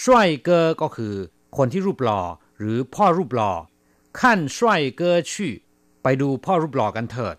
[0.03, 1.13] ช่วยเกอก็คือ
[1.57, 2.21] คนที่รูปหล่อ
[2.59, 3.51] หรือพ่อรูปหล่อ
[4.21, 5.53] ขั้นช่วยเกอชี่
[6.03, 7.35] ไปดูพ่อรูปหล่อกันเถิด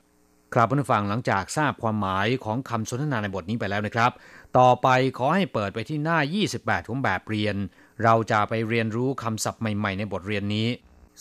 [0.54, 4.12] ครับผู้ฟังหลังจากทราบความหมายของคำสนทนาในบทนี้ไปแล้วนะครับ
[4.59, 6.18] ต่อไปขอให้เปิดไปที่หน้า
[6.54, 7.57] 28 ของแบบเรียน
[8.02, 10.68] เราจะไปเรียนรู้คำศัพท์ใหม่ ๆ ในบทเรียนนี้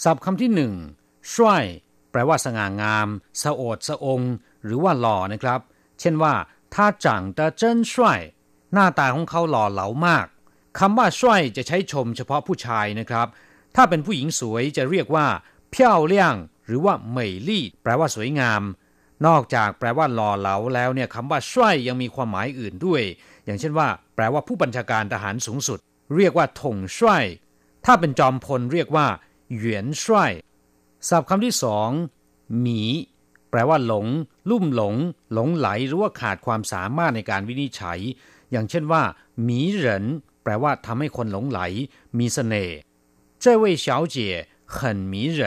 [0.03, 0.73] ศัพท์คำที่หนึ่ง
[1.31, 1.63] ช่วย
[2.12, 3.07] แปลว่าสง่างาม
[3.41, 4.21] สะโอดสะอง
[4.63, 5.59] หรือว่าหล่อนะครับ
[5.99, 6.33] เช่นว่า
[6.75, 8.19] ถ้าจังเต่วย
[8.73, 10.25] หน้าตาของเขาหล่อเหลามาก
[10.79, 13.27] คำว่าช่วยจะใช้ชมเฉพาะผู้ชายนะครับ
[13.75, 15.27] ถ้าเป็นผู้หญิงสวยจะเรียกว่า
[15.71, 18.62] เพี้ยวเลี่ยง หรือว่าเหมยลี่ แปลว่าสวยงาม
[19.25, 23.01] นอกจากแปลว่าหล่อเหลาแล้วเนี่ยคำว่าช่วยยังมีความหมายอื่นด้วย
[23.45, 25.79] อย่างเช่นว่า แปลว่าผู้บัญชาการทหารสูงสุด
[26.15, 27.23] เรียกว่าถงช่วย
[27.86, 29.07] ถ้าเป็นจอมพลเรียกว่า
[29.55, 30.31] เหวียนช่วย
[31.09, 31.90] ศัพท์คำที่สอง
[32.61, 32.83] หมี
[33.51, 34.07] แปลว่าหลง
[34.51, 34.94] ลุ่มหลง
[35.35, 37.98] หลงไหลหรือว่าขาดความสามารถในการวินิจฉัย
[38.51, 39.03] อย่างเช่นว่า
[39.42, 40.05] หมีเหริน
[40.42, 41.61] แปลว่าทำให้คนหลงไหล
[42.18, 42.77] มีเสน่ห์
[43.42, 44.16] 这位小姐
[44.77, 44.79] 很
[45.12, 45.40] 迷人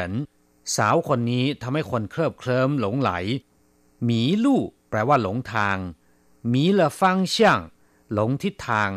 [0.75, 3.11] สาวคนนี้ทำให้คนเคลิบเคลิ้มหลงไหล
[4.05, 5.77] หมีลู่แปลว่าหลงทาง
[6.49, 7.59] หมีละฟังช่าง
[8.13, 8.91] หลงทิศทาง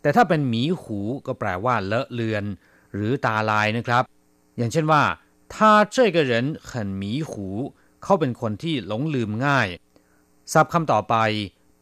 [0.00, 4.04] แต่ถ้าเป็นหมีหูก็แปลว่าเลอะเลือน ห หรือตาลายนะครับ
[4.56, 5.02] อย่างเช่นว่า
[5.52, 6.32] 他这个人
[6.68, 7.32] 很迷糊
[8.02, 9.68] เขาเป็นคนที่หลงลืมง่าย
[10.52, 11.14] ศัพท์คำต่อไป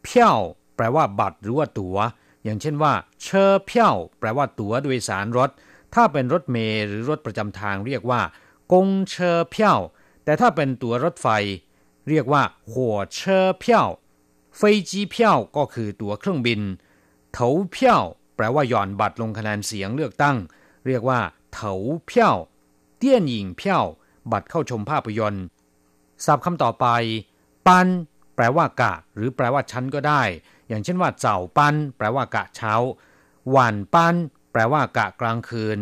[0.03, 0.37] เพี้ยว
[0.75, 1.97] แปลว่าบัตรหรือว่าตัว๋ว
[2.43, 5.49] อย่างเช่นว่าเชอเพี้ยวแปลว่าตั๋วโดยสารรถ
[5.93, 8.21] ถ้าเป็นรถเมล์หรือรถประจำทางเรียกว่า
[8.71, 9.79] กงเชอเพี้ยว
[10.23, 11.27] แต่ถ้าเป็นตั๋วรถไฟ
[12.09, 12.43] เรียกว่า
[12.73, 13.87] หัวเชอเพี้ยว
[14.57, 16.61] เฟจีเพี้ยวก็คือตั๋วเครื่องบิน
[17.33, 18.03] เถาเพี้ยว
[18.35, 20.37] แปลว่าหย่อนบัตรลงคะแนนเสียงเลือกตั้ง
[20.87, 21.19] เรียกว่า
[21.53, 21.73] เถา
[22.05, 22.35] เพี้ยว
[23.06, 23.86] เตี้ยนหญิงเพี้ยว
[24.32, 25.44] บัตรเข้าชมภาพยนตร์
[26.24, 26.86] ศัพท์คำต่อไป
[27.66, 27.86] ปัน
[28.36, 30.22] แปลว่ากะ หรือแปลว่าชั้นก็ได้
[30.68, 32.72] อย่างเช่นว่าเจ้าปัน แปลว่ากะเช้า
[33.50, 34.14] หวานปัน
[34.52, 35.78] แปลว่ากะกลางคืน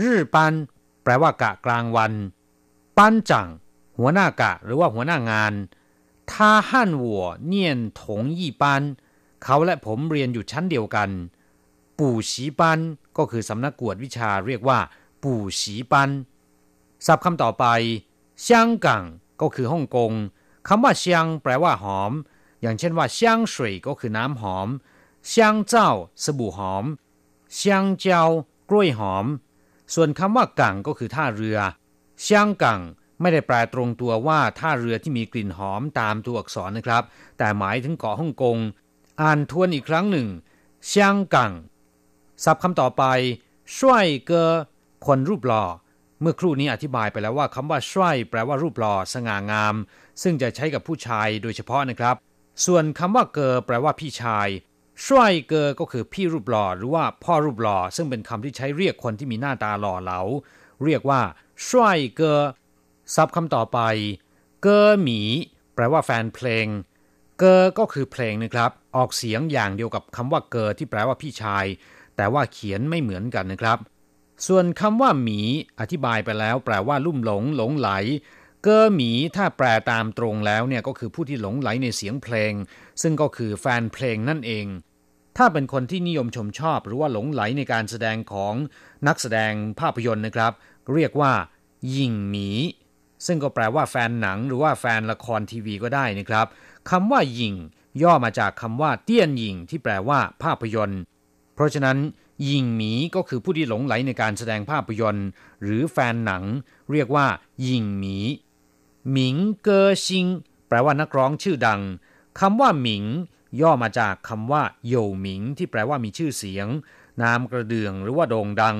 [0.00, 0.52] รื่อปัน
[1.04, 2.12] แปลว่ากะกลางวัน
[2.98, 3.48] ปันจัง
[3.98, 5.52] หัวหน้ากะ หรือว่าหัวหน้างาน
[6.30, 8.82] ท่าฮั่นหัวเนียนถงยี่ปัน
[9.44, 11.10] เขาและผมเรียนอยู่ชั้นเดียวกัน
[11.98, 12.78] ปู่ฉีปัน
[13.16, 14.78] ก็คือสำนักกวดวิชาเรียกว่า
[15.22, 16.10] ปู่ฉีปัน
[17.06, 17.64] ศัพท์คำต่อไป
[18.42, 19.04] เซียงกัง
[19.40, 20.12] ก็คือฮ่องกง
[20.68, 22.12] คำว่าเซียงแปลว่าหอม
[22.62, 24.68] อย่างเช่นว่าเซียงสวยก็คือน้ำหอม
[25.28, 25.90] เซียงเจ้า
[26.24, 26.84] สบู่หอม
[27.54, 28.24] เซียงเจ้า
[28.70, 29.26] กล้วยหอม
[29.94, 31.58] ส่วนคำว่ากังก็คือท่าเรือ
[32.20, 32.80] เซียงกัง
[33.20, 37.02] ไม่ได้แปลตรงตัวว่าท่าเรือที่มีกลิ่นหอมตามตัวอักษรนะครับ
[37.38, 38.58] แต่หมายถึงเกาะฮ่องกง
[39.20, 40.28] อ่านทวนอีกครั้งหนึ่ง
[40.86, 41.52] เซียงกัง
[42.44, 43.04] ศัพท์คำต่อไป
[43.78, 44.50] ช่วยเกอ
[45.06, 45.64] คนรูปหล่อ
[46.20, 49.74] เมื่อครู่นี้อธิบายไปแล้วว่าคำว่าช่วยแปลว่ารูปหล่อสง่างาม
[50.22, 52.16] ซึ่งจะใช้กับผู้ชายโดยเฉพาะนะครับ
[52.66, 54.48] ส่วนคำว่าเกอแปลว่าพี่ชาย
[55.06, 60.20] ช่วยเกอก็คือพี่รูปหล่อหรือว่าพ่อรูปหล่อซึ่งเป็นคำที่ใช้เรียกคนที่มีหน้าตาหล่อเหลา
[60.84, 61.20] เรียกว่า
[61.68, 62.40] ช่วยเกอ
[63.14, 63.78] ซับคำต่อไป
[64.62, 65.20] เกอหมี
[65.74, 66.66] แปลว่าแฟนเพลง
[67.38, 71.64] เกอก็คือเพลงนะครับ ออกเสียงอย่างเดียวกับคำว่าเกอที่แปลว่าพี่ชาย
[72.16, 73.78] แต่ว่าเขียนไม่เหมือนกันนะครับ
[74.46, 75.40] ส่วนคำว่าหมี
[75.80, 77.90] อธิบายไปแล้ว แปลว่าลุ่มหลงหลงไหล
[78.62, 82.52] เกอหมีถ้าแปลตามตรงแล้วเนี่ยก็คือผู้ที่หลงไหลในเสียงเพลง
[83.02, 84.66] ซึ่งก็คือแฟนเพลงนั่นเอง
[85.36, 88.54] ถ้าเป็นคนที่นิยมชมชอบ หรือว่าหลงไหลในการแสดงของ
[89.06, 90.52] นักแสดงภาพยนตร์นะครับ
[90.94, 91.32] เรียกว่า
[91.96, 92.48] ยิงหมี
[93.26, 96.46] ซึ่งก็แปลว่าแฟนหนังหรือว่าแฟนละครทีวีก็ได้นะครับ
[96.90, 97.54] คำว่ายิง
[98.02, 101.00] ย่อมาจากคำว่าเตี้ยนหยิงที่แปลว่าภาพยนตร์
[101.54, 101.98] เพราะฉะนั้น
[102.48, 105.28] ยิงหมีก็คือผู้ที่หลงไหลในการแสดงภาพยนตร์
[105.62, 106.44] หรือแฟนหนัง
[106.92, 107.26] เรียกว่า
[107.66, 108.16] ยิงหมี
[109.10, 110.26] หมิงเกอซิง
[110.68, 111.80] แปลว่านักร้องชื่อดัง
[112.40, 113.04] คำว่าหมิง
[113.60, 116.68] ย่อมาจากคำว่าโยหมิง ที่แปลว่ามีชื่อเสียง
[117.22, 118.76] นามกระเดื่องหรือว่าโด่งดัง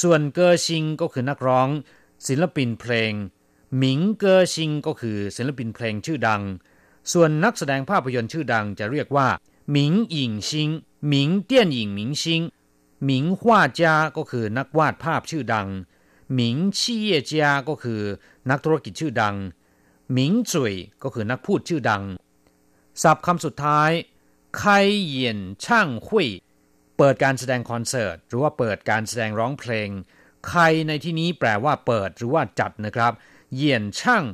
[0.00, 1.68] ส่วนเกอซิงก็คือนักร้อง
[2.26, 3.12] ศิลปินเพลง
[3.78, 6.42] หมิงเกอชิงก็คือศิลปินเพลงชื่อดัง
[7.12, 9.28] ส่วนนักแสดงภาพยนตร์ชื่อดังจะเรียกว่า
[9.70, 10.70] หมิงหยิงซิง
[11.08, 12.42] หมิงเตี้ยนหยิงหมิงซิง
[13.04, 15.68] หมิงวาจาก็คือนักวาดภาพชื่อดัง
[16.34, 18.02] หมิงชี่เยจาก็คือ
[18.50, 19.36] นักธุรกิจชื่อดัง
[20.12, 22.02] หมิงจุยก็คือนักพูดชื่อดัง
[23.02, 23.90] ศัพท์คำสุดท้าย
[24.58, 24.64] ไค
[25.06, 26.28] เยียนช่างหุย
[26.98, 29.88] เปิดการแสดงคอนเสิร์ต หรือว่าเปิดการแสดงร้องเพลง
[30.48, 33.12] ใครในที่นี้แปลว่าเปิดหรือว่าจัดนะครับ
[33.54, 34.24] เยียนช่าง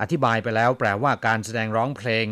[0.00, 2.26] อธิบายไปแล้วแปลว่าการแสดงร้องเพลง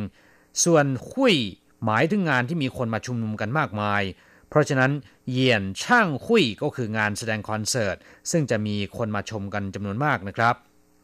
[0.64, 1.36] ส่วนหุย
[1.84, 4.02] หมายถึงงานที่มีคนมาชุมนุมกันมากมาย
[4.50, 4.92] เพราะฉะนั้น
[5.30, 7.96] เยี่ยนช่างหุยก็คืองานแสดงคอนเสิร์ต
[8.30, 10.54] ซึ่งจะมีคนมาชมกันจำนวนมากนะครับ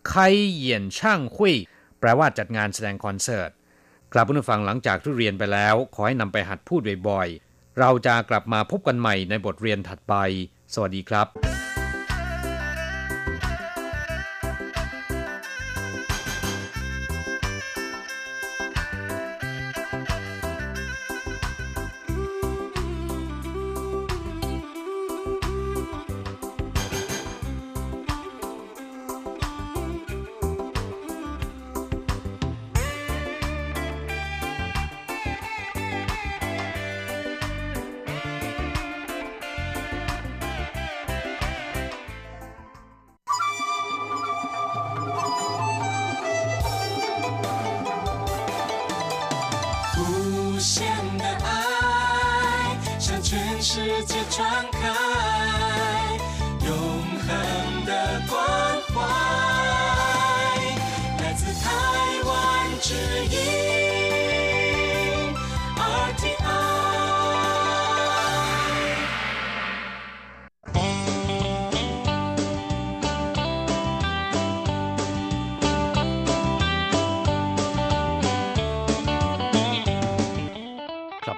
[0.09, 0.23] ใคร
[0.55, 1.55] เยี่ยนช่างหุย
[2.01, 3.51] แปลว่าจัดงานแสดงคอนเสิร์ต
[4.13, 10.15] กลับผู้ฟังหลังจากที่เรียนไปแล้ว ขอให้นำไปหัดพูดบ่อยๆ เราจะกลับมาพบกันใหม่ในบทเรียนถัดไป
[10.75, 11.66] สวัสดีครับ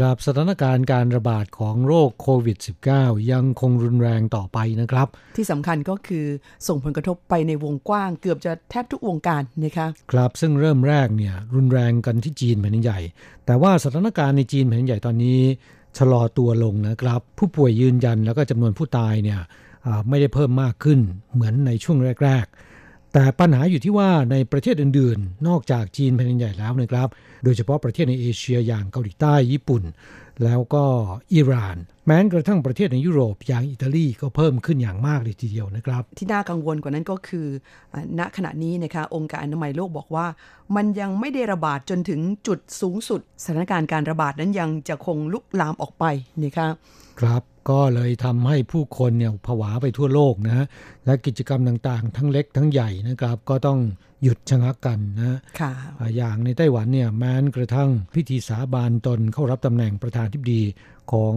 [0.00, 2.58] ครับสถานการณ์การระบาดของโรคโควิด
[2.92, 6.26] -19 ยังคงรุนแรงต่อไปนะครับ ที่สำคัญก็คือ
[6.68, 13.00] ส่งผลกระทบไปในวงกว้างเกือบจะแทบทุกวงการนะคะครับซึ่งเริ่มแรกเนี่ยรุนแรงกันที่จีนแผ่นใหญ่
[13.46, 15.40] แต่ว่าสถานการณ์ในจีนแผ่นใหญ่ตอนนี้
[15.98, 19.40] ชะลอตัวลงนะครับ ผู้ป่วยยืนยันแล้วก็จำนวนผู้ตายเนี่ย
[20.08, 20.98] ไม่ได้เพิ่มมากขึ้น
[21.34, 22.44] เหมือนในช่วงแรก
[22.80, 27.08] ๆ แต่ปัญหาอยู่ที่ว่าในประเทศอื่นๆ นอกจากจีนแผ่นใหญ่แล้วนะครับ
[27.44, 29.82] โดยเฉพาะประเทศในเอเชียอย่างเกาหลีใต้ญี่ปุ่น
[30.44, 30.84] แล้วก็
[31.34, 31.76] อิหร่าน
[32.06, 37.46] แม้กระทั่งประเทศในยุโรปอย่างอิตาลีก็เพิ่มขึ้นอย่างมากเลยทีเดียวนะครับ ที่น่ากังวลกว่านั้นก็คือ
[38.18, 40.26] ณขณะนี้นะคะองค์การอนามัยโลกบอกว่า
[40.76, 46.04] มันยังไม่ได้ระบาดจนถึงจุดสูงสุด สถานการณ์การระบาดนั้นยังจะคงลุกลามออกไป
[46.42, 46.68] นะคะ
[47.20, 50.66] ครับ ก็เลยทำให้ผู้คนเนี่ยผวาไปทั่วโลกนะ
[51.06, 53.78] และกิจกรรมต่างๆ ทั้งเล็กทั้งใหญ่นะครับ ก็ต้อง
[54.22, 55.38] หยุดชะงักกันนะ
[56.16, 60.62] อย่างในไต้หวันเนี่ยแม้กระทั่งพิธีสาบานตนเข้ารับตำแหน่งประธานทิบดี
[61.12, 61.34] ของ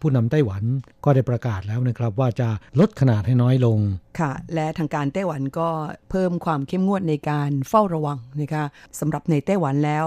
[0.00, 0.62] ผู้นำไต้หวัน
[1.04, 2.48] ก็ได้ประกาศแล้วนะครับ ว่าจะ
[2.80, 3.78] ลดขนาดให้น้อยลง
[4.20, 5.68] ค่ะ และทางการไต้หวันก็
[6.10, 8.64] เพิ่มความเข้มงวดในการเฝ้าระวังนะคะ
[9.00, 10.04] สำหรับในไต้หวันแล้ว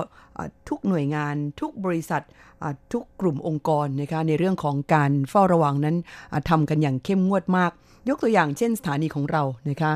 [0.69, 2.23] ทุกหน่วยงานทุกบริษัท
[2.93, 5.95] ทุกกลุ่มองค์กรนะคะในเรื่องของการเฝ้าระวังนั้น
[6.49, 7.71] ทำกันอย่างเข้มงวดมาก
[8.09, 9.91] ยกตัวอย่างเช่นสถานีของเรานะคะ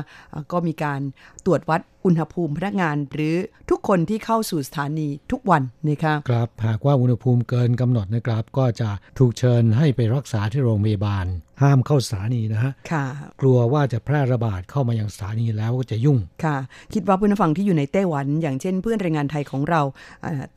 [0.52, 1.00] ก็มีการ
[1.44, 3.34] ตรวจวัดอุณหภูมิพนักงานหรือ
[3.70, 11.26] ทุกคนที่เข้าสู่สถานีทุกวันนะคะครับหากว่าอุณหภูมิเกินกำหนดนะครับ ก็จะถูกเชิญให้ไปรักษาที่โรงพยาบาล
[11.62, 13.04] ห้ามเข้าสถานีนะฮะค่ะ
[13.40, 16.56] กลัวว่าจะแพร่ระบาดเข้ามายังสถานีแล้วก็จะยุ่งค่ะ
[16.94, 19.82] คิดว่าเพื่อนฟังที่อยู่ในไต้หวัน อย่างเช่นเพื่อนแรงงานไทยของเรา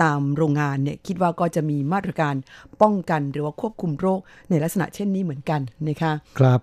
[0.03, 2.35] ตามโรงงานเนี่ยคิดว่าก็จะมีมาตรการ
[2.81, 6.61] ป้องกันหรือว่าควบคุมโรคในลักษณะเช่นนี้เหมือนกันนะคะครับ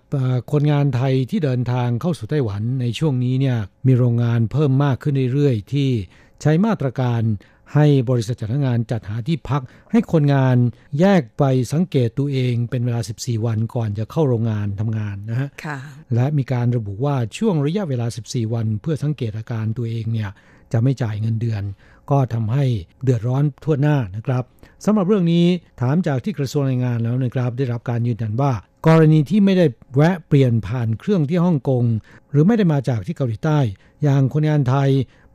[0.51, 5.89] คนงานไทยที่เดินทางเข้าสู่ไต้หวันในช่วงนี้เนี่ยมีโรงงานเพิ่มมากขึ้นเรื่อยๆ ที่
[6.41, 7.21] ใช้มาตรการ
[7.73, 10.55] ให้บริษัทจัดงานจัดหาที่พัก ให้คนงาน
[10.99, 15.49] แยกไปสังเกตตัวเองเป็นเวลา 14 วันก่อนจะเข้าโรงงานทำงานนะฮะ
[16.15, 20.29] และมีการระบุว่าช่วงระยะเวลา 14 วัน เพื่อสังเกตอาการตัวเองเนี่ย
[20.71, 21.63] จะไม่จ่ายเงินเดือน
[22.11, 22.65] ก็ทำให้
[23.03, 24.43] เดือดร้อนทั่วหน้านะครับ
[24.85, 25.45] สำหรับเรื่องนี้
[25.81, 28.53] ถามจากที่กระทรวงแรงงานแล้วนะครับ ได้รับการยืนยันว่า
[28.87, 31.83] กรณีที่ไม่ได้แวะเปลี่ยนผ่านเครื่องที่ฮ่องกง
[32.31, 33.59] หรือไม่ได้มาจากที่เกาหลีใต้
[34.03, 34.89] อย่างคนงานไทย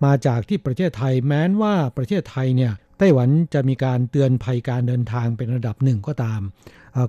[0.04, 6.40] มาจากที่ประเทศไทยแม้นว่าประเทศไทยเนี่ยไต้หวันจะมีการเตือนภัยการเดินทางเป็นระดับหนึ่งก็ตาม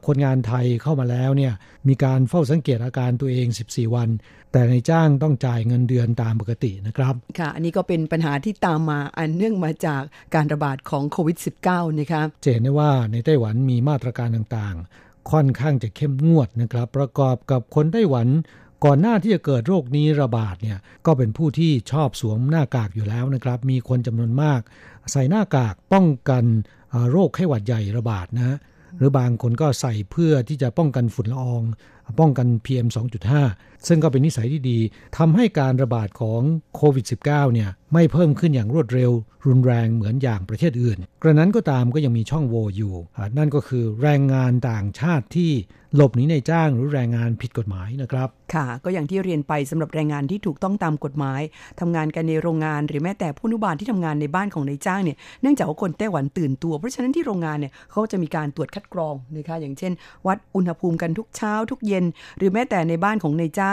[0.07, 1.53] คนงานไทยเข้ามาแล้วเนี่ย
[1.87, 4.09] มีการเฝ้าสังเกตอาการตัวเอง 14 วัน
[4.51, 10.01] แต่ในจ้างต้องจ่ายเงินเดือนตามปกตินะครับค่ะ อันนี้ก็เป็นปัญหาที่ตามมาอันเนื่องมาจาก
[10.35, 18.27] การระบาดของโควิด -19 นะครับเจนได้ว่าในไต้หวันมีมาตรการต่างๆ ค่อนข้างจะเข้มงวดนะครับ ประกอบกับคนไต้หวัน
[18.85, 24.61] ก่อนหน้าที่จะเกิดโรคนี้ระบาดเนี่ยก็เป็นผู้ที่ชอบสวมหน้ากากอยู่แล้วนะครับ มีคนจำนวนมาก
[25.11, 26.43] ใส่หน้ากากป้องกัน
[27.11, 28.57] โรคไข้หวัดใหญ่ระบาดนะ
[28.97, 31.63] หรือบางคนก็ใส่เพื่อที่จะป้องกันฝุ่นละออง
[32.19, 32.87] ป้องกัน PM
[33.35, 34.79] 2.5 ซึ่งก็เป็นนิสัยที่ดี
[35.17, 36.41] ทำให้การระบาดของ
[36.75, 39.11] โควิด -19 เนี่ยไม่เพิ่มขึ้นอย่างรวดเร็ว
[39.45, 42.95] รุนแรงเหมือนอย่างประเทศอื่น กระนั้นก็ตามก็ยังมีช่องโหว่อยู่
[43.37, 45.51] นั่นก็คือแรงงานต่างชาติที่
[45.95, 51.41] หลบหนีในจ้างหรือแรงงานผิดกฎหมายนะครับ ค่ะ ก็อย่างที่เรียนไปสำหรับแรงงานที่ถูกต้องตามกฎหมาย
[51.79, 59.93] ทำงานกันในโรงงานหรือแม้แต่ผู้นุบาลที่ทำงานในบ้านของนายจ้างเนี่ยเนื่องจากว่าคนไต้หวันตื่นตัวเพราะฉะนั้นที่โรงงานเนี่ยเขาจะมีการตรวจคัดกรองนะคะอย่างเช่น
[60.27, 62.05] วัดอุณหภูมิกันทุกเช้าทุกเย็น
[62.37, 63.72] หรือแม้แต่ในบ้านของนายจ้า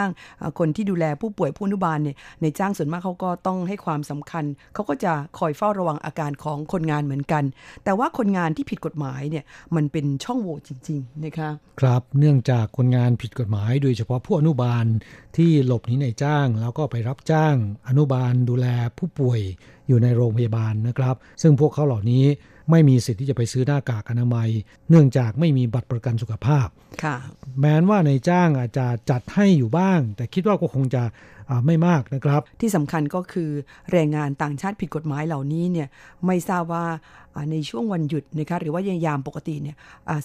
[0.59, 4.43] คนที่ดูแลผู้ป่วยผู้นุบาลเนี่ยในจ้างส่วนมากเขาก็ต้องให้ความสำคัญ
[4.73, 7.43] เขาก็จะคอยเฝ้าระวังอาการของคนงานเหมือนกัน
[7.83, 9.43] แต่ว่าคนงานที่ผิดกฎหมายเนี่ย
[9.75, 11.49] มันเป็นช่องโหว่จริง ๆ นะคะ
[11.81, 14.85] ครับเนื่องจากคนงานผิดกฎหมาย โดยเฉพาะผู้อนุบาล
[15.37, 17.55] ที่หลบหนีในจ้าง แล้วก็ไปรับจ้าง
[17.87, 19.39] อนุบาลดูแลผู้ป่วย
[19.87, 22.25] อยู่ในโรงพยาบาลนะครับ ซึ่งพวกเขาเหล่านี้
[22.69, 24.49] ไม่มีสิทธิ์ที่จะไปซื้อหน้ากากอนามัย
[24.89, 26.67] เนื่องจากไม่มีบัตรประกันสุขภาพ
[27.03, 27.15] ค่ะ
[27.59, 31.03] แม้นว่าในจ้างอาจจะจัดให้อยู่บ้าง แต่คิดว่าก็คงจะ
[31.65, 33.49] ไม่มากนะครับ ที่สำคัญก็คือ
[33.91, 35.87] แรงงานต่างชาติผิดกฎหมายเหล่านี้เนี่ย
[36.25, 36.85] ไม่ทราบว่า
[37.51, 39.75] ในช่วงวันหยุดนะคะหรือว่ายามปกติเนี่ย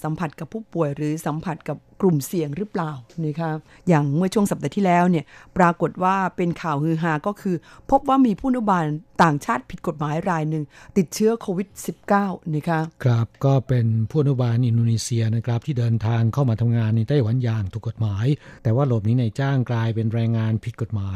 [0.03, 2.91] สัมผัสกับผู้ป่วยหรือสัมผัสกับกลุ่มเสี่ยงหรือเปล่า
[3.27, 3.51] นะคะ
[3.89, 5.25] อย่างเมื่อช่วงสัปดาห์ที่แล้วเนี่ย
[5.57, 7.57] ปรากฏว่าเป็นข่าวฮือฮาก็คือ
[7.91, 8.85] พบว่ามีผู้นุบาล
[9.23, 10.65] ต่างชาติผิดกฎหมายรายหนึ่ง
[10.97, 11.69] ติดเชื้อโควิด
[12.11, 18.27] -19 นะคะครับก็เป็นผู้นุบาลอินโดนีเซียนะครับที่เดินทางเข้ามาทำงานในไต้หวันอย่างถูกกฎหมาย
[18.63, 21.13] แต่ว่าหลบหนีในจ้างกลายเป็นแรงงานผิดกฎหมา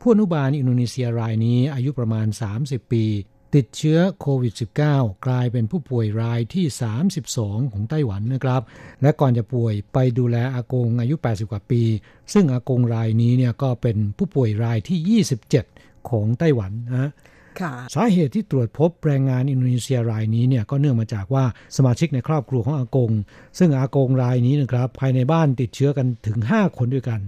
[0.00, 2.26] ผู้อนุบาลอินโดนีเซียรายนี้อายุประมาณ
[2.58, 3.04] 30 ปี
[3.54, 4.54] ติดเชื้อโควิด
[4.88, 6.66] -19 กลายเป็นผู้ป่วยรายที่
[7.20, 8.62] 32 ของไต้หวันนะครับ
[9.02, 11.82] และก่อนจะป่วยไปดูแลอากงอายุ 80 กว่าปี
[12.32, 15.22] ซึ่งอากงรายนี้เนี่ยก็เป็นผู้ป่วยรายที่
[15.68, 17.10] 27 ของไต้หวันนะ
[17.94, 21.44] สาเหตุที่ตรวจพบแรงงานอินโดนีเซียรายนี้เนี่ยก็เนื่องมาจากว่า
[21.76, 23.10] สมาชิกในครอบครัวของอากง
[23.58, 27.20] ซึ่งอากงรายนี้นะครับภายในบ้านติดเชื้อกันถึง 5 คนด้วยกัน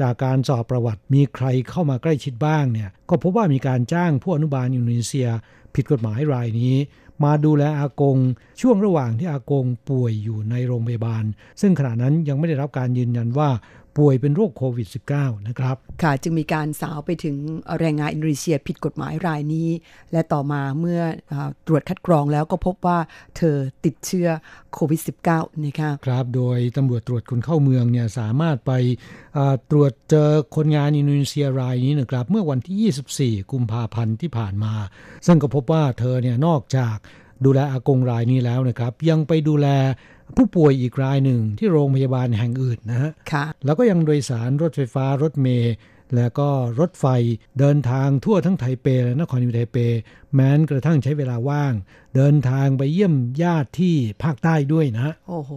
[0.00, 5.28] จากการสอบประวัติมีใครเข้ามาใกล้ชิดบ้างเนี่ยก็พบว่ามีการจ้างผู้อนุบาลอินโดนีเซีย
[5.74, 6.74] ผิดกฎหมายรายนี้
[7.24, 8.18] มาดูแลอากง
[8.60, 11.24] ช่วงระหว่างที่อากงป่วยอยู่ในโรงพยาบาล
[11.60, 13.50] ซึ่งขณะนั้นยังไม่ได้รับการยืนยันว่า
[13.96, 17.36] ป่วยเป็นโรคโควิด -19 นะครับ ค่ะ จึงมีการสาวไปถึง
[17.78, 19.68] แรงงานอินโดนีเซียผิดกฎหมายรายนี้
[20.12, 21.00] และต่อมาเมื่อ
[21.32, 21.34] อ
[21.66, 22.98] ตรวจคัดกรองแล้วก็พบว่า
[23.36, 24.28] เธอติดเชื้อ
[24.74, 28.72] โควิด -19 นะคะครับ โดยตำรวจตรวจคนเข้าเมืองเนี่ยสามารถไป
[29.70, 34.74] ตรวจเจอคนงานอินโดนีเซียรายนี้นะครับ เมื่อวันที่ 24 กุมภาพันธ์ที่ผ่านมา
[35.26, 36.96] ซึ่งก็พบว่าเธอเนี่ยนอกจาก
[37.44, 39.68] ดูแลอากงรายนี้แล้วนะครับ ยังไปดูแล
[40.36, 43.10] ผู้ป่วยอีกรายหนึ่งที่โรงพยาบาลแห่งอื่นนะฮะ
[43.64, 45.74] แล้วก็ยังโดยสารรถไฟฟ้ารถเมล์
[46.16, 46.48] แล้วก็
[46.80, 47.06] รถไฟ
[47.58, 49.78] เดินทางทั่วทั้งไทเปและนครนิวยอร์กไทเป
[50.34, 51.72] แม้นกระทั่งใช้เวลาว่าง
[52.16, 55.52] เดินทางไปเยี่ยมญาติที่ภาคใต้ด้วยนะ โอ้โห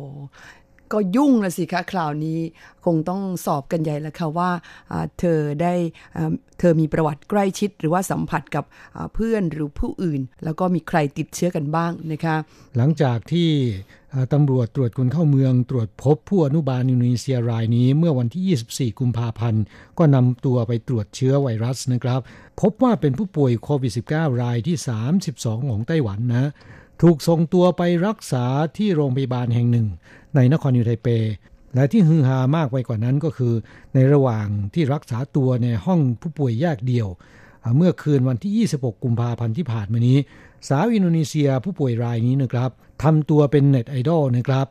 [0.94, 2.39] ก็ยุ่งละสิคะคราวนี้
[2.86, 4.52] คงต้องสอบกันใหญ่แล้วค่ะว่า
[5.20, 5.74] เธอได้
[6.60, 8.64] เธอมีประวัติใกล้ชิด หรือว่าสัมผัสกับ
[9.14, 12.36] เพื่อนหรือผู้อื่น แล้วก็มีใครติดเชื้อกันบ้างนะคะ
[12.78, 13.50] หลังจากที่
[14.34, 19.64] ตำรวจตรวจคนเข้าเมืองตรวจพบผู้อนุบาลอินโดนีเซียรายนี้ เมื่อวันที่ 24 กุมภาพันธ์
[19.98, 22.20] ก็นำตัวไปตรวจเชื้อไวรัสนะครับ
[22.62, 24.78] พบว่าเป็นผู้ป่วยโควิด -19 รายที่
[25.24, 26.52] 32 ของไต้หวันนะ
[27.02, 28.46] ถูกส่งตัวไปรักษา
[28.78, 29.88] ที่โรงพยาบาลแห่งหนึ่ง
[30.36, 31.08] ในนครยูไทเป
[31.76, 33.54] และที่ฮือฮามากไปกว่านั้นก็คือ
[33.94, 37.08] ในระหว่างที่รักษาตัวในห้องผู้ป่วยแยกเดี่ยว
[37.78, 40.18] เมื่อคืนวันที่ 26 กุมภาพันธ์ที่ผ่านมานี้
[40.70, 42.70] สาวอินโดนีเซียผู้ป่วยรายนี้นะครับ
[43.04, 44.68] ทำตัวเป็นเน็ตไอดอลนะครับ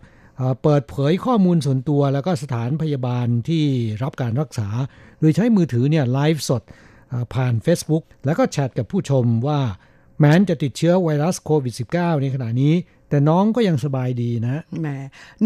[0.63, 3.65] เปิดเผยข้อมูลส่วนตัวแล้วก็สถานพยาบาลที่
[4.03, 4.69] รับการรักษา
[5.21, 6.63] โดยใช้มือถือเนี่ยไลฟ์สด
[7.35, 9.61] ผ่าน Facebook แล้วก็แชทกับผู้ชมว่า
[10.19, 12.75] แม้นจะติดเชื้อไวรัสโควิด -19 ในขณะนี้
[13.13, 14.89] แต่น้องก็ยังสบายดีนะแหม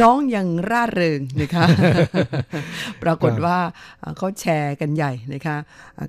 [0.01, 1.65] น้องยังร่าเริงนะคะ
[3.03, 3.59] ปรากฏว่า
[4.17, 5.57] เขาแชร์กันใหญ่นะคะ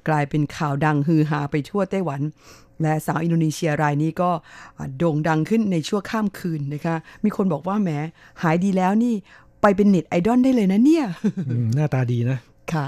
[0.07, 2.21] กลายเป็นข่าวดังฮือฮาไปทั่วไต้หวัน
[2.81, 4.29] และสาวอินโดนีเซียรายนี้ก็
[4.97, 7.89] โด่งดังขึ้นในชั่วข้ามคืนนะคะ มีคนบอกว่าแหม
[8.43, 9.13] หายดีแล้วนี่
[9.61, 11.05] ไปเป็นเน็ตไอดอลได้เลยนะเนี่ย
[11.75, 12.37] หน้าตาดีนะ
[12.73, 12.85] ค่ะ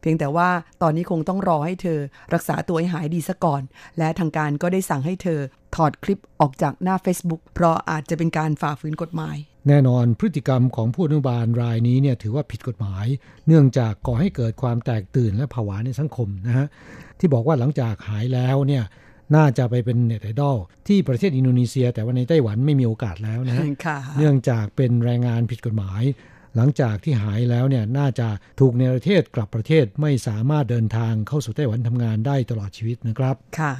[0.00, 0.48] เพียงแต่ว่า
[0.82, 1.98] ตอนนี้คงต้องรอให้เธอ
[2.34, 3.62] รักษาตัวให้หายดีซะก่อน
[3.98, 5.40] และทางการก็ได้สั่งให้เธอ
[5.76, 9.36] ถอดคลิปออกจากหน้า Facebook เพราะอาจจะเป็นการฝ่าฝืนกฎหมาย
[9.68, 13.06] แน่นอนพฤติกรรมของผู้อนุบาลรายนี้เนี่ยถือว่าผิดกฎหมาย
[13.46, 16.66] เนื่องจากก่อให้เกิดความแตกตื่นและผวาในสังคมนะฮะ
[17.18, 18.84] ที่บอกว่าหลังจากหายแล้วเนี่ย
[19.36, 20.56] น่าจะไปเป็นเน็ตไอดอล
[20.88, 23.64] ที่ประเทศอินโดนีเซีย แต่ว่าในไต้หวันไม่มีโอกาสแล้วนะ
[24.18, 26.02] เนื่องจากเป็นแรงงานผิดกฎหมาย
[26.56, 28.28] หลังจากที่หายแล้วเนี่ยน่าจะ
[28.60, 33.72] ถูกในประเทศกลับประเทศไม่สามารถเดินทางเข้าสู่ไต้หวันทำงานได้ตลอดชีวิตนะครับ ค่ะ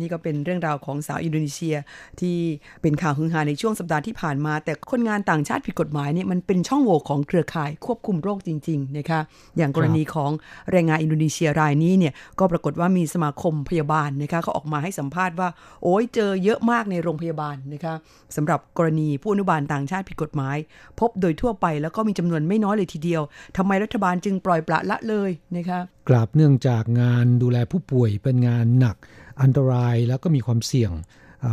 [0.00, 1.76] นี่ก็เป็นเรื่องราวของสาวอินโดนีเซีย
[2.20, 2.36] ที่
[2.82, 9.20] เป็นข่าวฮือฮาในช่วงสัปดาห์ที่ผ่านมา แต่คนงานต่างชาติผิดกฎหมายเนี่ยมันเป็นช่องโหว่ของเครือข่ายควบคุมโรคจริงๆนะคะ
[9.56, 10.30] อย่างกรณีของ
[10.72, 15.48] แรงงานอินโดนีเซียรายนี้เนี่ยก็ปรากฏว่ามีสมาคมพยาบาลนะคะเขาออกมาให้สัมภาษณ์ว่า
[15.82, 17.94] โอ้ยเจอเยอะมากในโรงพยาบาลนะคะ
[18.36, 20.56] สำหรับกรณีผู้อนุบาลต่างชาติผิดกฎหมาย
[21.00, 23.22] พบโดยทั่วไปแล้วก็มีจำนวนไม่น้อยเลยทีเดียว
[23.56, 28.96] ทำไมรัฐบาลจึงปล่อยปละละเลยนะคะกราบเนื่องจากงานดูแลผู้ป่วยเป็นงานหนัก
[29.42, 30.92] อันตรายแล้วก็มีความเสี่ยง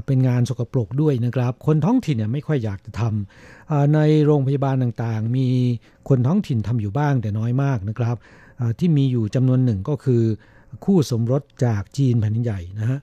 [0.06, 5.48] เป็นงานสกปรกด้วยนะครับ คนท้องถิ่นเนี่ยไม่ค่อยอยากจะทำในโรงพยาบาลต่างๆ มี
[6.10, 8.16] คนท้องถิ่นทำอยู่บ้างแต่น้อยมากนะครับ
[8.80, 10.24] ที่มีอยู่จำนวนหนึ่งก็คือ
[10.86, 13.00] คู่สมรสจากจีนแผ่นใหญ่นะฮะ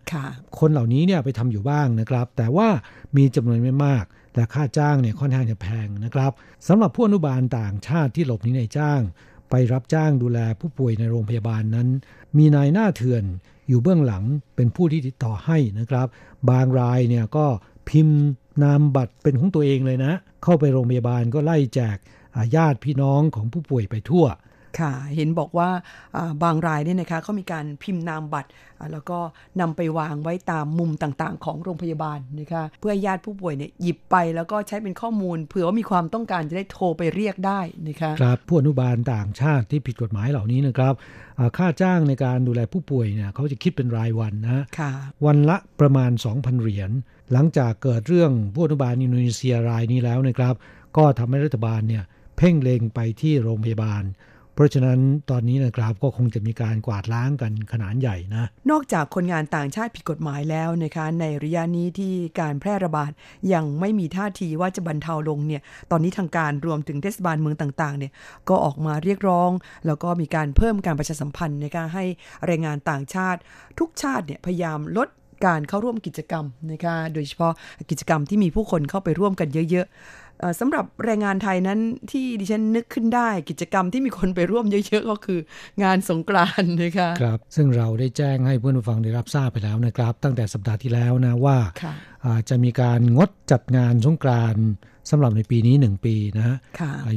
[0.58, 2.68] คนเหล่านี้เนี่ยไปทำอยู่บ้างนะครับ แต่ว่า
[3.16, 4.04] มีจำนวนไม่มาก
[4.34, 6.32] และค่าจ้างเนี่ยค่อนข้างจะแพงนะครับ
[6.68, 9.00] สำหรับผู้อนุบาลต่างชาติที่หลบหนีในจ้าง
[9.50, 11.88] ไปรับจ้างดูแลผู้ป่วยในโรงพยาบาลนั้น
[12.38, 13.24] มีนายหน้าเถื่อน
[13.68, 14.24] อยู่เบื้องหลัง
[14.56, 16.06] เป็นผู้ที่ติดต่อให้นะครับ
[16.50, 17.46] บางรายเนี่ยก็
[17.88, 18.20] พิมพ์
[18.62, 20.12] นามบัตรเป็นของตัวเองเลยนะ
[20.42, 21.96] เข้าไปโรงพยาบาลก็ไล่แจก
[22.56, 24.26] ญาติพี่น้องของผู้ป่วยไปทั่ว
[24.80, 25.68] ค่ะ เห็นบอกว่า
[26.42, 28.50] บางรายเนี่ยนะคะเขามีการพิมพ์นามบัตร
[28.92, 29.18] แล้วก็
[29.60, 40.94] นำไปวางไว้ตามมุมต่างๆ ของโรงพยาบาลนะคะเพื่อญาติผู้ป่วยเนี่ยหยิบไปแล้วก็ใช้เป็นข้อมูลเผื่อว่ามีความต้องการจะได้โทรไปเรียกได้นะคะครับผู้อนุบาลต่างชาติที่ผิดกฎหมายเหล่านี้นะครับ
[41.56, 44.64] ค่าจ้างในการดูแลผู้ป่วยเนี่ยเขาจะคิดเป็นรายวันนะ
[45.26, 46.90] วันละประมาณ 2,000 เหรียญ
[47.32, 50.54] หลังจากเกิดเรื่องผู้อนุบาลอินโดนีเซียรายนี้แล้วนะครับ
[50.96, 52.04] ก็ทำให้รัฐบาลเนี่ย
[52.36, 54.02] เพ่งเล็งไปที่โรงพยาบาล
[54.54, 54.98] เพราะฉะนั้น
[55.30, 63.10] ตอนนี้นะครับก็คงจะมีการกวาดล้างกันขนาดใหญ่นะ นอกจากคนงานต่างชาติผิดกฎหมายแล้วนะคะในระยะนี้ที่การแพร่ระบาด
[63.52, 68.12] ยังไม่มีท่าทีว่าจะบรรเทาลงเนี่ยตอนนี้ทางการรวมถึงเทศบาลเมืองต่างๆเนี่ย
[68.48, 69.50] ก็ออกมาเรียกร้อง
[69.86, 72.04] แล้วก็มีการเพิ่มการประชาสัมพันธ์ในะคะให้
[72.46, 73.40] แรงงานต่างชาติ
[73.78, 75.08] ทุกชาติเนี่ยพยายามลด
[75.46, 77.52] การเข้าร่วมกิจกรรมนะคะโดยเฉพาะ
[77.90, 80.21] กิจกรรมที่มีผู้คนเข้าไปร่วมกันเยอะๆ
[80.60, 81.80] สำหรับแรงงานไทยนั้น
[82.10, 85.40] ที่ดิฉันนึกขึ้นได้กิจกรรมที่มีคนไปร่วมเยอะๆก็คือ
[85.82, 91.58] งานสงกรานต์นะคะครับ ซึ่งเราได้แจ้งให้เพื่อนผู้ฟังได้รับทราบไปแล้วนะครับ ตั้งแต่สัปดาห์ที่แล้วนะว่า
[92.48, 94.66] จะมีการงดจัดงานสงกรานต์
[95.10, 96.56] สำหรับในปีนี้ 1 ปีนะฮะ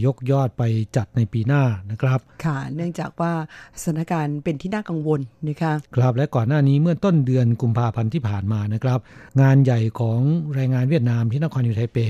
[0.05, 0.63] ยกยอดไป
[0.97, 3.33] จัดในปีหน้านะครับ ค่ะ เนื่องจากว่า
[3.81, 8.99] สถานการณ์เป็นที่น่ากังวลนะคะครับและก่อนหน้านี้เมื่อต้นเดือนกุมภาพันธ์ที่ผ่านมานะครับ
[9.41, 10.19] งานใหญ่ของ
[10.55, 11.97] แรงงานเวียดนามที่นครยูไทเป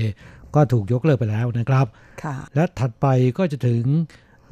[0.72, 1.86] ถูกยกเลิกไปแล้วนะครับ
[2.22, 3.06] ค่ะและถัดไป
[3.38, 3.84] ก็จะถึง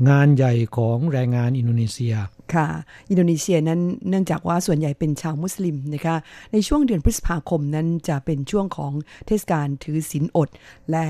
[0.09, 2.15] งานใหญ่ของแรงงานอินโดนีเซีย
[2.55, 2.67] ค่ะ
[3.11, 6.17] อินโดนีเซียนั้นเนื่องจากว่าส่วนใหญ่เป็นชาวมุสลิมนะคะ
[6.53, 8.93] ในช่วงเดือนพฤษภาคมนั้นจะเป็นช่วงของ
[9.27, 10.49] เทศกาลถือศีลอด
[10.91, 11.05] และ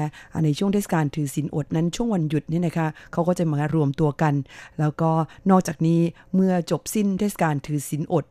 [0.45, 4.34] ในช่วงเทศกาลถือศีลอดนั้นช่วงวันหยุดนี่นะคะเขาก็จะมารวมตัวกัน
[4.78, 5.11] แล้วก็
[5.51, 6.01] นอกจากนี้
[6.34, 8.24] เมื่อจบสิ้นเทศกาลถือศีลอด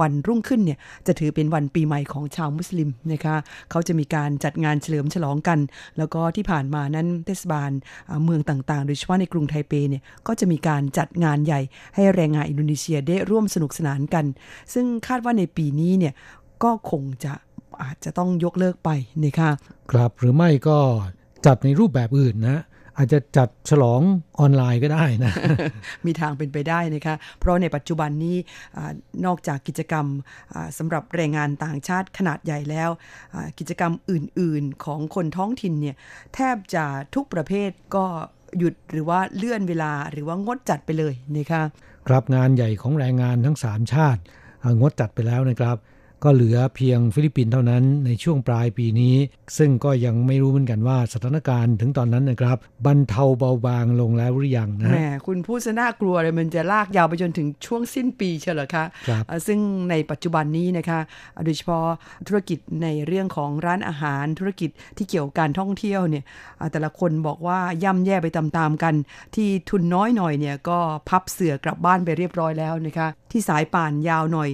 [0.00, 3.36] วันรุ่งขึ้นเนี่ยจะถือเป็นวันปีใหม่ของชาวมุสลิมนะคะ
[3.70, 5.58] เขาจะมีการจัดงานเฉลิมฉลองกัน
[5.98, 7.70] แล้วก็ที่ผ่านมานั้นเทศบาล
[8.24, 11.60] เมืองต่างๆ โดยเฉพาะในกรุงไทเปเนี่ยก็จะมีการจัดงานใหญ่
[11.94, 14.24] ให้แรงงานอินโดนีเซียได้ร่วมสนุกสนานกัน
[14.74, 16.14] ซึ่งคาดว่าในปีนี้เนี่ย
[16.64, 17.32] ก็คงจะ
[17.82, 18.90] อาจจะต้องยกเลิกไป
[19.24, 19.50] นะคะ
[19.92, 20.78] ครับหรือไม่ก็
[21.46, 22.58] จัดในรูปแบบอื่นนะ
[22.96, 24.00] อาจจะจัดฉลอง
[24.40, 25.32] ออนไลน์ก็ได้นะ
[26.06, 28.36] มีทางเป็นไปได้นะคะ เพราะในปัจจุบันนี้
[29.26, 30.06] นอกจากกิจกรรม
[30.78, 32.90] สำหรับแรงงานต่างชาติขนาดใหญ่แล้ว
[33.58, 35.96] กิจกรรมอื่นๆของคนท้องถิ่นเนี่ย
[36.34, 36.84] แทบจะ
[37.14, 38.04] ทุกประเภทก็
[38.58, 41.62] หยุดหรือว่าเลื่อนเวลาหรือว่างดจัดไปเลยนะคะ
[42.08, 44.20] ครับงานใหญ่ของแรงงานทั้ง 3 ชาติ
[44.80, 45.76] งดจัดไปแล้วนะครับ
[46.24, 49.14] ก็เหลือเพียงฟิลิปปินส์เท่านั้นในช่วงปลายปีนี้
[49.58, 52.56] ซึ่งก็ยังไม่รู้เหมือนกันว่าสถานการณ์ถึงตอนนั้นนะครับ
[52.86, 59.58] บรรเทาเบาบางลงแล้วหรือยังนะแหมคุณพูดซะน่ากลัวเลยมันจะลากยาวไปจนถึงช่วงสิ้นปีเชียวเหรอคะครับซึ่ง
[59.90, 61.00] ในปัจจุบันนี้นะคะ
[61.44, 61.86] โดยเฉพาะ
[62.26, 66.24] ธุรกิจในเรื่องของร้านอาหารธุรกิจที่เกี่ยวกับการท่องเที่ยวเนี่ย
[66.72, 68.94] แต่ละคนบอกว่าย่ำแย่ไปตามๆกัน
[69.34, 74.50] ที่ทุนน้อยหน่อยเนี่ยก็พับเสือกลับบ้านไปเรียบร้อยแล้วนะคะที่สายป่านยาวหน่อย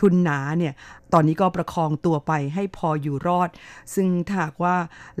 [0.00, 0.72] ทุนหนาเนี่ย
[1.14, 3.50] ตอนนี้ก็ประคองตัวไปให้พออยู่รอด
[3.94, 4.76] ซึ่งถ้าหากว่า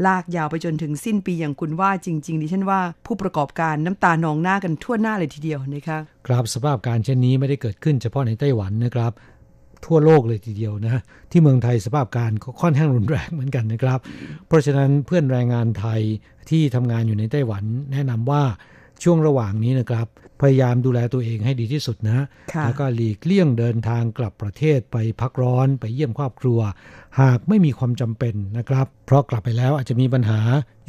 [0.06, 9.12] ลากยาวไปจนถึงสิ้นปีอย่างคุณว่าจริง ๆ ดิฉันว่าผู้ประกอบการน้ำตานองหน้ากันทั่วหน้าเลยทีเดียวนะคะครับสภาพการเช่นนี้ไม่ได้เกิดขึ้นเฉพาะในไต้หวันนะครับ
[9.86, 13.98] ทั่วโลกเลยทีเดียวนะ ที่เมืองไทยสภาพการก็ค่อนข้างรุนแรงเหมือนกันนะครับ
[14.46, 16.00] เพราะฉะนั้นเพื่อนแรงงานไทย
[16.50, 18.42] ที่ทำงานอยู่ในไต้หวัน แนะนำว่า
[19.02, 20.06] ช่วงระหว่างนี้นะครับ
[20.40, 22.18] พยายามดูแลตัวเองให้ดีที่สุดนะ
[22.64, 26.60] แล้วก็หลีกเลี่ยงเดินทางกลับประเทศไปพักร้อนไปเยี่ยมครอบครัว
[27.20, 30.40] หากไม่มีความจำเป็นนะครับ เพราะกลับไปแล้วอาจจะมีปัญหา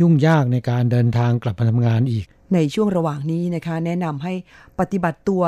[0.01, 4.33] ยุ่งยากในการเดินทางกลับมาทำงานอีก ในช่วงระหว่างนี้นะคะ แนะนำให้
[4.79, 5.43] ปฏิบัติตัว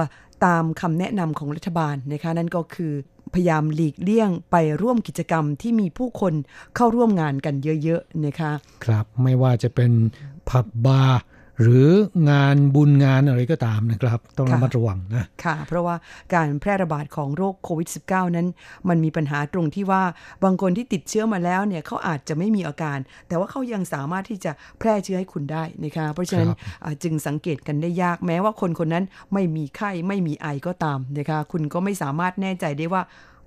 [0.45, 2.93] ตามคำแนะนำของรัฐบาลนะคะนั่นก็คือ
[3.34, 6.34] พยายามหลีกเลี่ยงไปร่วมกิจกรรมที่มีผู้คน
[6.76, 8.51] เข้าร่วมงานกันเยอะๆนะคะ
[8.86, 9.91] ครับไม่ว่าจะเป็น
[10.49, 11.22] ผับบาร์
[11.62, 11.89] หรือ
[12.30, 15.95] งานบุญงานอะไรก็ตามนะครับ ต้องระมัดระวังนะค่ะ เพราะว่า
[16.34, 18.47] การแพร่ระบาดของโรคโควิด -19 นั้น
[18.89, 20.03] มันมีปัญหาตรงที่ว่า
[20.43, 22.97] บางคนที่ติดเชื้อมาแล้วเนี่ยเขาอาจจะไม่มีอาการ
[23.28, 26.49] แต่ว่าเขายังสามารถที่จะแพร่เชื้อให้คุณได้นะคะเพราะฉะนั้น
[27.03, 33.01] จึงสังเกตกันได้ยากแม้ว่าคนคนนั้นไม่มีไข้ไม่มีไอก็ตามนะคะคุณก็ไม่สามารถแน่ใจได้ว่า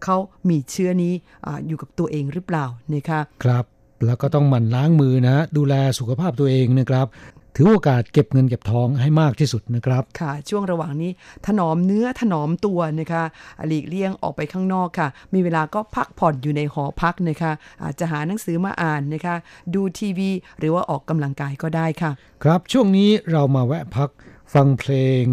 [0.04, 0.16] เขา
[0.48, 1.12] มีเชื้อนี้
[1.46, 3.64] ออยู่กับตัวเองหรือเปล่านะคะครับ
[4.06, 7.06] แล้วก็ต้องหมั่นล้างมือนะ ดูแลสุขภาพตัวเองนะครับ
[7.56, 11.10] ถือโอกาสเก็บเงินเก็บทองให้มากที่สุดนะครับ ค่ะ ช่วงระหว่างนี้
[11.46, 13.24] ถนอมเนื้อถนอมตัวนะคะ
[13.66, 19.36] หลีกเลี่ยงออกไปข้างนอกค่ะ มีเวลาก็พักผ่อนอยู่ในหอพักนะคะอาจจะหาหนังสือมาอ่านนะคะ
[19.74, 22.10] ดูทีวี หรือว่าออกกำลังกายก็ได้ค่ะ
[22.44, 24.10] ครับช่วงนี้เรามาแวะพัก
[24.54, 24.92] ฟังเพล
[25.22, 25.24] ง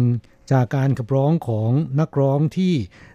[0.52, 2.74] จากการขับร้องของนักร้องที่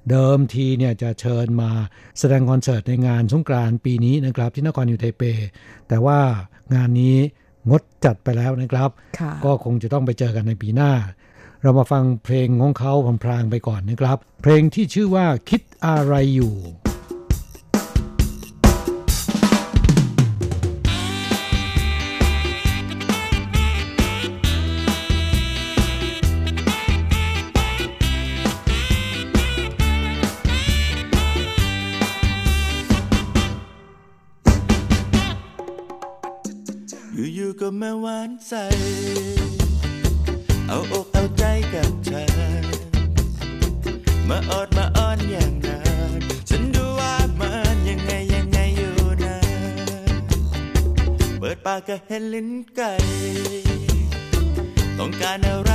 [0.09, 1.71] เดิมทีเนี่ยจะเชิญมา
[2.19, 5.23] แสดงคอนเสิร์ตในงานสงกรานต์ปีนี้นะครับที่นครยูไทเป
[5.87, 6.19] แต่ว่า
[6.73, 7.17] งานนี้
[7.69, 8.89] งดจัดไปแล้วนะครับ
[9.45, 10.91] ก็คงจะต้องไปเจอกันในปีหน้า
[11.61, 12.93] เรามาฟังเพลงของเขา
[13.23, 16.53] พลางไปก่อนนะครับ เพลงที่ชื่อว่าคิดอะไรอยู่
[37.15, 38.53] อยู่ๆก็มาหวานใจ
[40.67, 41.43] เอาอกเอาใจ
[41.73, 42.25] กับเธอ
[44.29, 45.81] มาออดมาอ้อนอย่างนั้
[46.19, 49.37] นฉันดูว่ามันยังไงยังไงอยู่นะ
[51.39, 52.91] เปิดปากก็เห็นลิ้นไก่
[54.97, 55.71] ต้องการอะไร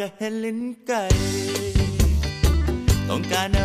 [0.00, 1.02] กก็เห็นลิ้นไก่
[3.08, 3.59] ต้องการ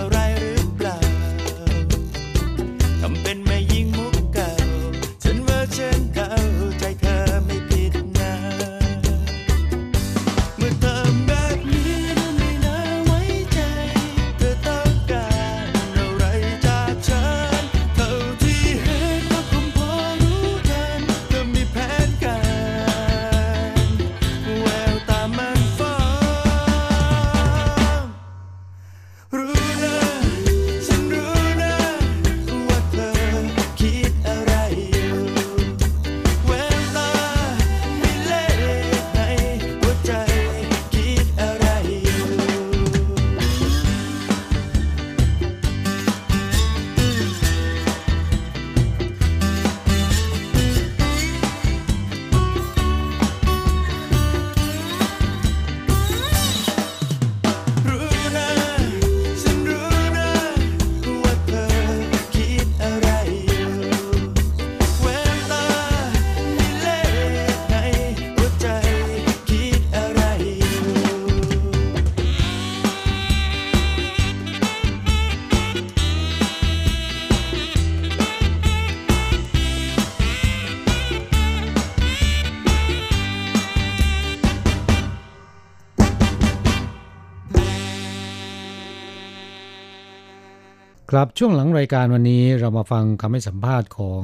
[91.18, 94.24] ครับช่วงหลังรายการวันนี้เรามาฟังคำให้สัมภาษณ์ของ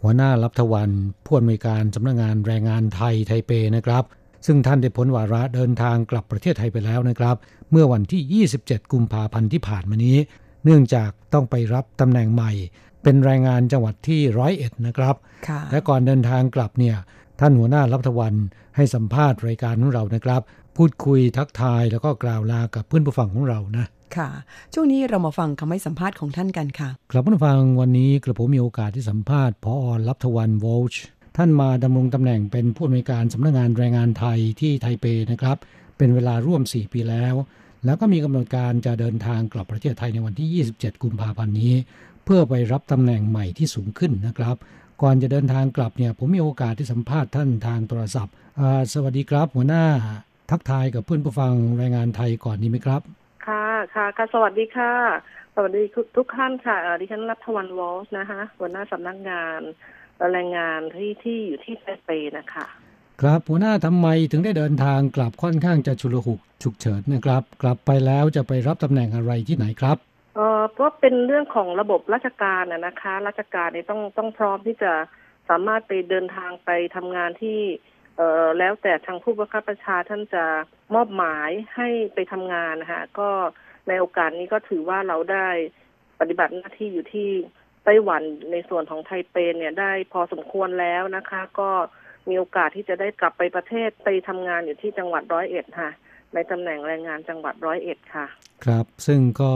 [0.00, 0.90] หัวหน้ารับทวัน
[1.24, 4.04] ผู้อำนวยการสำนักงานแรงงานไทยไทเปนะครับ
[4.46, 7.36] ซึ่งท่านได้พ้นวาระเดินทางกลับประเทศไทยไปแล้วนะครับ
[7.70, 10.16] เมื่อวันที่ 27 กุมภาพันธ์ที่ผ่านมานี้
[10.64, 12.52] เนื่องจากต้องไปรับตำแหน่งใหม่
[13.02, 15.14] เป็นแรงงานจังหวัดที่ร้อยเอ็ดนะครับ
[15.48, 16.96] ค่ะและก่อนเดินทางกลับเนี่ย
[17.40, 18.34] ท่านหัวหน้ารับทวัน
[18.76, 20.42] ให้สัมภาษณ์รายการของเรานะครับ
[20.76, 23.86] พูดคุยทักทายแล้วก็กล่าวลากับเพื่อนผู้ฟังของเรานะ
[24.16, 24.28] ค่ะ
[24.74, 29.74] ช่วงนี้เรามาฟังคำให้สัมภาษณ์ของท่านกันค่ะครับผู้ฟังวันนี้กระผมมีโอกาสที่สัมภาษณ์พอ
[30.08, 31.02] รับทวันโวลช์
[31.36, 35.56] ท่านมาดำรงตำแหน่งเป็นผู้อำนวยการสำนักงานแรงงานไทยที่ไทเปนะครับ
[35.96, 37.34] เป็นเวลาร่วม 4 ปีแล้ว
[37.84, 41.74] แล้วก็มีกำหนดการจะเดินทางกลับประเทศไทยในวันที่ 27 กุมภาพันธ์นี้
[42.24, 44.56] เพื่อไปรับตำแหน่งใหม่ที่สูงขึ้นนะครับ
[45.02, 48.34] ก่อนจะเดินทางกลับเนี่ยผมมีโอกาสที่สัมภาษณ์ท่านทางโทรศัพท์
[48.92, 49.84] สวัสดีครับหัวหน้า
[50.50, 53.02] ทักทายกับเพื่อนผู้ฟังแรงงานไทยก่อนดีไหมครับ
[53.94, 54.92] ค่ะค่ะค่ะสวัสดีค่ะ
[55.54, 55.82] สวัสดี
[56.16, 59.60] ทุกท่านค่ะเอ่อดิฉันรัฐวันวอลส์นะคะหัวหน้าสำนักงาน
[60.32, 62.66] แรงงานที่ที่อยู่ที่ไทเปนะคะ
[63.20, 69.96] ครับหัวหน้าทำไมถึงได้เดินทางกลับค่อนข้างจะชุลหุกฉุกเฉินนะครับ กลับไปแล้วจะไปรับตำแหน่งอะไรที่ไหนครับ
[70.36, 74.92] เอ่อเพราะเป็นเรื่องของระบบราชการนะนะคะ ราชการเนี่ยต้องต้องพร้อมที่จะ
[75.48, 77.58] สามารถไปเดินทางไปทำงานที่
[78.16, 80.44] เอ่อแล้วแต่ทางผู้บังคับบัญชาท่านจะ
[80.94, 83.30] มอบหมายให้ไปทำงานนะคะก็
[83.88, 85.48] ในโอกาสนี้ก็ถือว่าเราได้
[86.20, 87.30] ปฏิบัติหน้าที่อยู่ที่
[87.84, 88.22] ไต้หวัน
[88.52, 91.70] ในส่วนของไทเปเนี่ยได้พอสมควรแล้วนะคะ ก็
[92.28, 95.90] มีโอกาสที่จะได้กลับไปประเทศไปทำงานอยู่ที่จังหวัดร้อยเอ็ดค่ะ
[96.34, 98.26] ในตำแหน่งแรงงานจังหวัดร้อยเอ็ดค่ะ
[98.64, 99.52] ครับ ซึ่งก็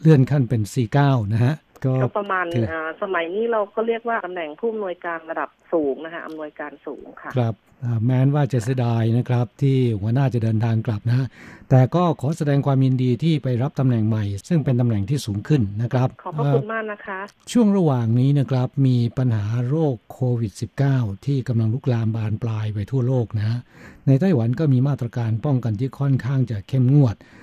[0.00, 0.62] เลื่อนขั้นเป็น
[0.96, 1.54] 49 นะฮะ
[1.84, 7.54] ก็ก็ประมาณถืออ่าสมัยนี้เราก็เรียกว่าตำแหน่งผู้อำนวยการระดับสูงนะคะอำนวยการสูงค่ะครับ
[7.84, 11.26] อ่าแม้นว่าจะเสียดายนะครับ ที่หัวหน้าจะเดินทางกลับนะฮะ
[11.70, 17.20] แต่ก็ขอแสดงความยินดีที่ไปรับตำแหน่งใหม่ ซึ่งเป็นตำแหน่งที่สูงขึ้นนะครับ ขอบพระคุณมากนะคะ
[17.52, 20.52] ช่วงระหว่างนี้นะครับมีปัญหาโรคโควิด
[20.88, 23.58] -19 ที่กำลังลุกลามบานปลายไปทั่วโลกนะฮะ
[24.06, 27.39] ในไต้หวันก็มีมาตรการป้องกันที่ค่อนข้างจะเข้มงวดอ่า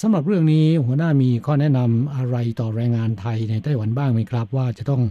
[0.00, 5.02] สำหรับเรื่องนี้หัวหน้ามีข้อแนะนำอะไรต่อแรงงานไทยในไต้หวันบ้างไหมครับ ว่าจะต้อง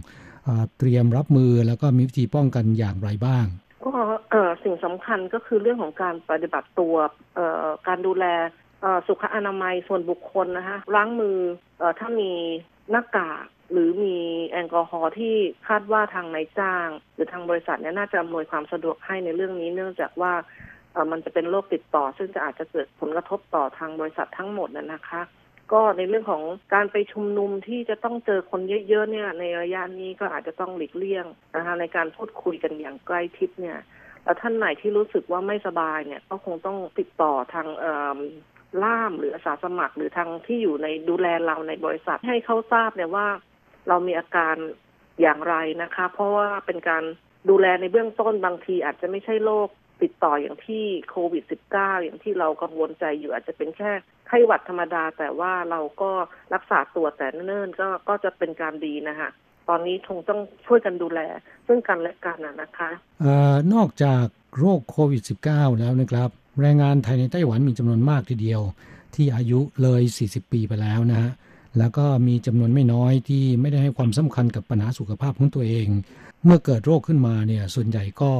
[0.46, 3.44] อเตรียมรับมือแล้วก็มีวิธีป้องกันอย่างไรบ้าง
[3.84, 3.92] ก็
[4.64, 6.94] สิ่งสำคัญก็คือเรื่องของการปฏิบัติตัว
[7.88, 8.24] การดูแล
[9.06, 11.36] สุขอนามัยส่วนบุคคลนะคะล้างมือ
[11.80, 12.30] อถ้ามี
[12.90, 14.16] หน้ากากหรือมี
[14.48, 15.34] แอลกอฮอล์ที่
[15.68, 20.32] คาดว่าทางนายจ้าง หรือทางบริษัทเนี่ยน่าจะอำนวยความสะดวกให้ในเรื่องนี้ เนื่องจากว่า
[21.12, 25.22] มันจะเป็นโรคติดต่อ ซึ่งจะอาจจะเกิดผลกระทบต่อทางบริษัททั้งหมดนะนะคะ
[25.72, 26.42] ก็ในเรื่องของ
[26.74, 31.26] การไปชุมนุมที่จะต้องเจอคนเยอะๆเนี่ย ในระยะนี้ก็อาจจะต้องหลีกเลี่ยง
[31.56, 33.78] นะคะในการพูดคุยกันอย่างใกล้ชิดเนี่ย
[34.24, 37.66] แล้วท่านไหนที่รู้สึกว่าไม่สบายเนี่ยก็คงต้องติดต่อทาง
[38.82, 43.28] ล่ามหรืออาสาสมัครหรือทางที่อยู่ในดูแลเราในบริษัทให้เขาทราบเนี่ยว่า
[43.88, 44.56] เรามีอาการ
[45.20, 47.04] อย่างไรนะคะ เพราะว่าเป็นการ
[47.50, 49.68] ดูแลในเบื้องต้นบางทีอาจจะไม่ใช่โรค
[50.02, 51.44] ติดต่ออย่างที่โควิด
[51.74, 53.92] -19 อย่างที่เรากังวลใจอยู่อาจจะเป็นแค่
[54.28, 56.10] ไข้หวัดธรรมดา แต่ว่าเราก็
[56.54, 59.30] รักษาตัวแต่เนิ่นๆก็ก็จะเป็นการดีนะคะ
[59.68, 61.20] ตอนนี้คงต้องช่วยกันดูแล
[61.66, 62.90] ซึ่งกันและกันนะคะ
[63.20, 64.24] เอ่อนอกจาก
[64.58, 66.30] โรคโควิด -19 แล้วนะครับ
[66.60, 68.60] แรงงานไทยในไต้หวันมีจำนวนมากทีเดียว
[69.14, 71.30] ที่อายุเลย 40 ปีไปแล้วนะฮะ
[71.78, 75.88] แล้วก็มีจำนวนไม่น้อยที่ไม่ได้ให้ความสำคัญกับปัญหาสุขภาพของตัวเอง
[76.44, 78.32] เมื่อเกิดโรคขึ้นมาเนี่ยส่วนใหญ่ก็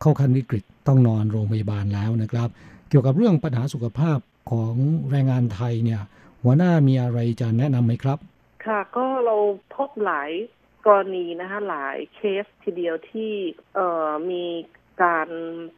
[0.00, 2.48] เข้าขั้นวิกฤตต้องนอนโรงพยาบาลแล้วนะครับ
[2.88, 4.18] เกี่ยวกับเรื่องปัญหาสุขภาพ
[4.50, 4.74] ของ
[5.10, 6.00] แรงงานไทยเนี่ย
[6.42, 8.18] หัวหน้ามีอะไรจะแนะนำไหมครับ
[8.66, 9.36] ค่ะก็เรา
[9.76, 10.30] พบหลาย
[10.86, 13.32] กรณีนะคะหลายเคสทีเดียวที่
[13.74, 14.44] เอ่อมี
[15.02, 15.28] การ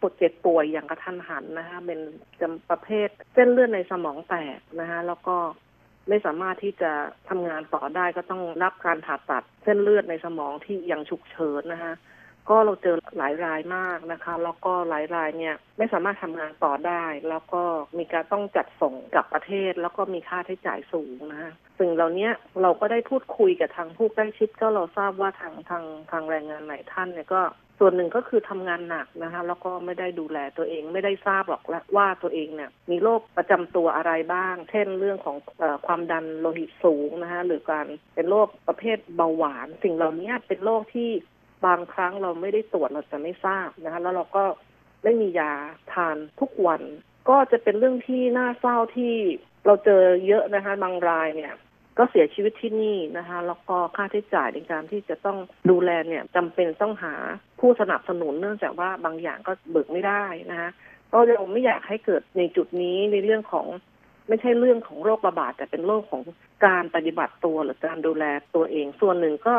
[0.00, 2.00] ปวดเจ็บป่วยอย่างกระทันหันนะคะเป็น
[2.40, 5.36] จำประเภทเส้นเลือดในสมองแตกนะคะแล้วก็
[6.08, 6.92] ไม่สามารถที่จะ
[7.28, 11.94] ทำงานต่อได้ก็ต้องรับการผ่าตัดเส้นเลือดในสมองที่อย่างฉุกเฉินนะคะ
[12.50, 17.62] ก็เราเจอหลายรายมากนะคะ แล้วก็หลายรายเนี่ยไม่สามารถทำงานต่อได้ แล้วก็
[17.98, 22.28] มีการต้องจัดส่งกลับประเทศ แล้วก็มีค่าใช้จ่ายสูงนะคะสิ่งเหล่านี้
[22.62, 27.42] เราก็ได้พูดคุยกับทางผู้ใกล้ชิดก็เราทราบว่าทางทางทางแรงงานหลายท่านเนี่ยก็
[27.78, 31.62] ส่วนหนึ่งก็คือทำงานหนักนะคะแล้วก็ไม่ได้ดูแลตัวเองไม่ได้ทราบหรอก
[31.96, 41.10] ว่าตัวเองเนี่ยมีโรคประจำตัวอะไรบ้าง เช่นเรื่องของอความดันโลหิตสูงนะคะหรือการเป็นโรคประเภทเบาหวาน สิ่งเหล่านี้เป็นโรคที่
[41.66, 44.44] บางครั้งเราไม่ได้ตรวจเราจะไม่ทราบนะคะแล้วเราก็
[45.02, 45.52] ไม่มียา
[45.92, 46.82] ทานทุกวัน
[47.28, 49.14] ก็จะเป็นเรื่องที่น่าเศร้าที่
[49.66, 51.52] เราเจอเยอะนะคะบางรายเนี่ย
[51.98, 55.38] ก็เสียชีวิตที่นี่นะคะ แล้วก็ค่าใช้จ่ายในการที่จะต้อง
[55.70, 57.14] ดูแลเนี่ยจำเป็นต้องหา
[57.60, 60.70] ผู้สนับสนุนเนื่องจากว่าบางอย่างก็เบิกไม่ได้นะคะ
[61.12, 63.66] ก็เราไม่อยากให้เกิดในจุดนี้ในเรื่องของ
[64.28, 66.22] ไม่ใช่เรื่องของโรคระบาดแต่เป็นโรคของ
[66.66, 69.56] การปฏิบัติตัวหรือการดูแลตัวเอง ส่วนหนึ่งก็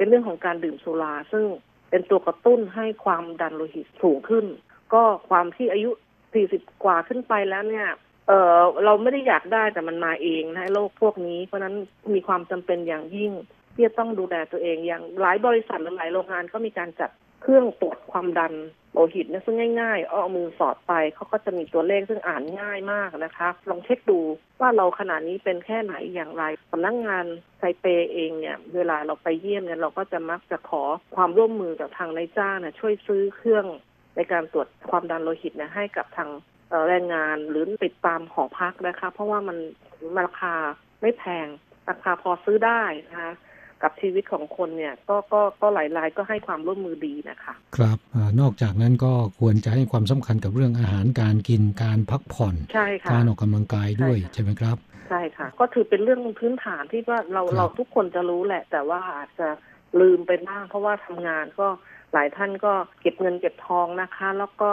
[0.00, 1.44] เป็นเรื่องของการดื่มสุรา ซึ่ง
[1.90, 4.46] เป็นตัวกระตุ้นให้ความดันโลหิตสูงขึ้น
[4.94, 5.90] ก็ความที่อายุ
[6.36, 7.88] 40 กว่าขึ้นไปแล้วเนี่ย
[8.28, 11.74] เออเราไม่ได้อยากได้แต่มันมาเองนะโรคพวกนี้ เพราะนั้น
[12.14, 13.32] มีความจำเป็นอย่างยิ่ง
[13.74, 17.10] ที่จะต้องดูแลตัวเองอย่างหลายบริษัทหรือหลายโรงงานก็มีการจัด
[17.42, 18.52] เครื่องตรวจความดัน
[18.92, 24.20] โลหิตเนี่ยซึ่งง่ายๆเอามือสอดไปเขาก็จะมีตัวเลขซึ่งอ่านง่ายมากนะคะ ลองเช็คดู
[24.60, 27.24] ว่าเราขณะนี้เป็นแค่ไหนอย่างไรสำนักงงาน
[27.58, 30.82] ไซเปเองเนี่ย เวลาเราไปเยี่ยมเนี่ยเราก็จะมักจะขอ
[31.16, 33.66] ความร่วมมือกับทางนายจ้างเนี่ยช่วยซื้อเครื่อง
[34.16, 36.30] ในการตรวจความดันโลหิตเนี่ยให้กับทาง
[36.88, 39.56] แรงงานหรือติดตามหอพักนะคะ เพราะว่ามัน
[40.20, 40.54] ราคา
[41.00, 41.46] ไม่แพง
[41.88, 43.32] ราคาพอซื้อได้นะคะ
[43.82, 54.76] กับชีวิตของคนเนี่ยก็ก็ก็หลายรายก็ให้ความร่วมมือดีนะคะครับอนอกจากนั้นก็ควรจะให้ความสำคัญกับเรื่องอาหารการกินการพักผ่อนใช่ค่ะการออกกำลังกายด้วยใช่ไหมครับ
[55.08, 59.48] ใช่ค่ะ ก็ถือเป็นเรื่องพื้นฐานที่ว่าเราเราทุกคนจะรู้แหละ แต่ว่าอาจจะ
[60.00, 61.68] ลืมไปบ้างเพราะว่าทำงานก็
[62.12, 64.68] หลายท่านก็เก็บเงินเก็บทองนะคะ แล้วก็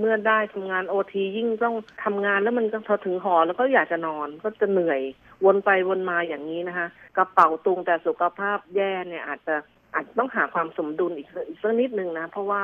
[0.00, 5.00] เมื่อได้ทำงานโอทียิ่งต้องทำงานแล้วมันก็พอถึงหอแล้วก็อยากจะนอนก็จะเหนื่อย
[5.44, 9.54] วนไปวนมาอย่างนี้นะคะ กระเป๋าตุงแต่สุขภาพแย่เนี่ยอาจจะ
[9.94, 12.62] อาจต้องหาความสมดุลอีกอีกสักนิดนึงนะ เพราะว่า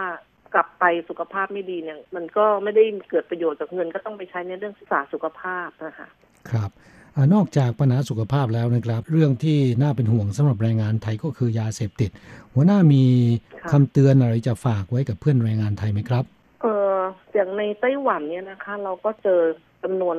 [0.55, 6.09] กลับไปสุขภาพไม่ดีเนี่ย มันก็ไม่ได้เกิดประโยชน์จากเงินก็ต้องไปใช้ในเรื่องศึกษาสุขภาพนะคะ
[6.51, 6.71] ครับ
[7.35, 12.11] นอกจากปัญหาสุขภาพแล้วนะครับ เรื่องที่น่าเป็นห่วงสำหรับแรงงานไทยก็คือยาเสพติด
[12.55, 13.05] หัวหน้ามี
[13.71, 16.25] คำเตือนอะไรจะฝากไว้กับเพื่อนแรงงานไทยไหมครับ
[16.63, 16.97] เออ
[17.35, 19.41] อย่างในไต้หวันเนี่ยนะคะ เราก็เจอ
[19.83, 20.17] จำนวน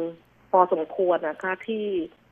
[0.52, 1.86] พอสมควรนะคะที่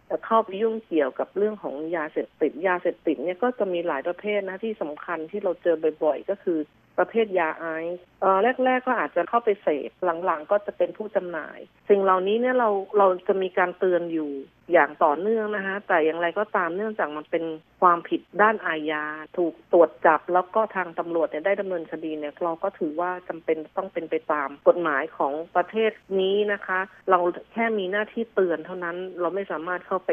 [0.09, 6.59] จะเข้าไปยุ่งเกี่ยวกับเรื่องของยาเสพติดยาเสพติดเนี่ยก็จะมีหลายประเภทนะที่สำคัญที่เราเจอบ่อยๆ ก็คือ
[7.01, 9.91] ประเภทยาไอซ์เออแรก ๆ ก็อาจจะเข้าไปเสพ
[10.25, 14.31] หลังๆ ก็จะเป็นผู้จำหน่าย สิ่งเหล่านี้เนี่ยเราเราจะมีการเตือนอยู่
[14.71, 17.43] อย่างต่อเนื่องนะคะแต่อย่างไรก็ตามเนื่องจากมันเป็น
[17.81, 19.05] ความผิดด้านอาญา
[19.37, 25.91] ถูกตรวจจับแล้วก็ทางตำรวจเนี่ยได้ดำเนินคดีเนี่ยเราก็ถือว่าจำเป็นต้องเป็นไปตามกฎหมายของประเทศ
[26.21, 26.79] นี้นะคะ
[27.09, 27.19] เรา
[27.53, 30.11] แค่มีหน้าที่เตือนเท่านั้นเราไม่สามารถเข้าไป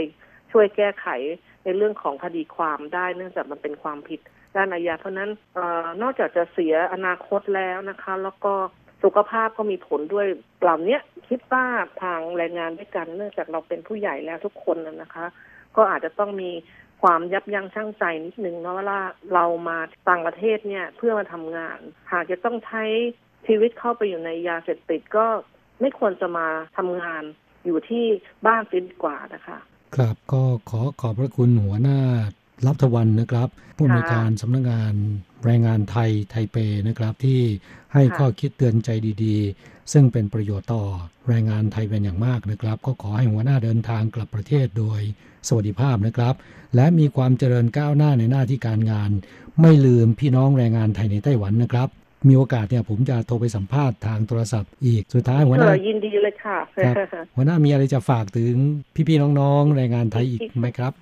[0.53, 1.09] ช่วยแก้ไข
[1.64, 4.20] ในเรื่องของคดีความได้เนื่องจากมันเป็นความผิด
[4.57, 8.55] ด้านอาญาเพราะนั้นออนอกจากจะเสียอนาคตแล้วนะคะ แล้วก็
[9.03, 10.27] สุขภาพก็มีผลด้วย
[10.61, 11.65] เหล่าเนี้ยคิดว่า
[12.03, 15.27] ทางแรงงานด้วยกัน เนื่องจากเราเป็นผู้ใหญ่แล้วทุกคนนะคะ
[15.77, 16.51] ก็อาจจะต้องมี
[17.03, 19.03] ความยับยั้งชั่งใจนิดนึงเนาะว่า
[19.35, 19.79] เรามา
[20.09, 21.79] ต่างประเทศเนี่ยเพื่อมาทำงาน
[22.13, 22.85] หากจะต้องใช้
[23.47, 25.27] ชีวิตเข้าไปอยู่ในยาเสพติดก็
[25.81, 26.47] ไม่ควรจะมา
[26.77, 27.23] ทำงาน
[27.65, 28.05] อยู่ที่
[28.47, 29.59] บ้านซิดกว่านะคะ
[29.97, 31.99] ครับก็ขอขอบพระคุณหัวหน้า
[32.67, 34.95] รับทวันนะครับผู้อำนวยการสำนักงาน
[35.45, 36.57] แรงงานไทยไทเป
[36.89, 37.41] นะครับ ที่
[37.95, 38.91] ให้ข้อคิดเตือนใจ
[39.25, 40.85] ดีๆ ซึ่งเป็นประโยชน์ต่อ
[41.29, 45.01] แรงงานไทยเป็นอย่างมากนะครับ ก็ขอให้หัวหน้าเดินทางกลับประเทศโดย
[45.49, 46.35] สวัสดิภาพนะครับ
[46.77, 49.11] และมีความเจริญก้าวหน้าในหน้าที่การงาน
[49.61, 51.89] ไม่ลืมพี่น้องแรงงานไทยในไต้หวันนะครับ
[52.29, 56.95] มีโอกาสเนี่ยผมจะโทรไปสัมภาษณ์ทางโทรศัพท์อีกสุดท้ายหัวหน้าเออยินดีเลยค่ะครับ
[57.37, 58.55] หัวหน้ามีอะไรจะฝากถึง
[59.09, 60.93] พี่ๆน้องๆแรงงานไทยอีกไหมครับ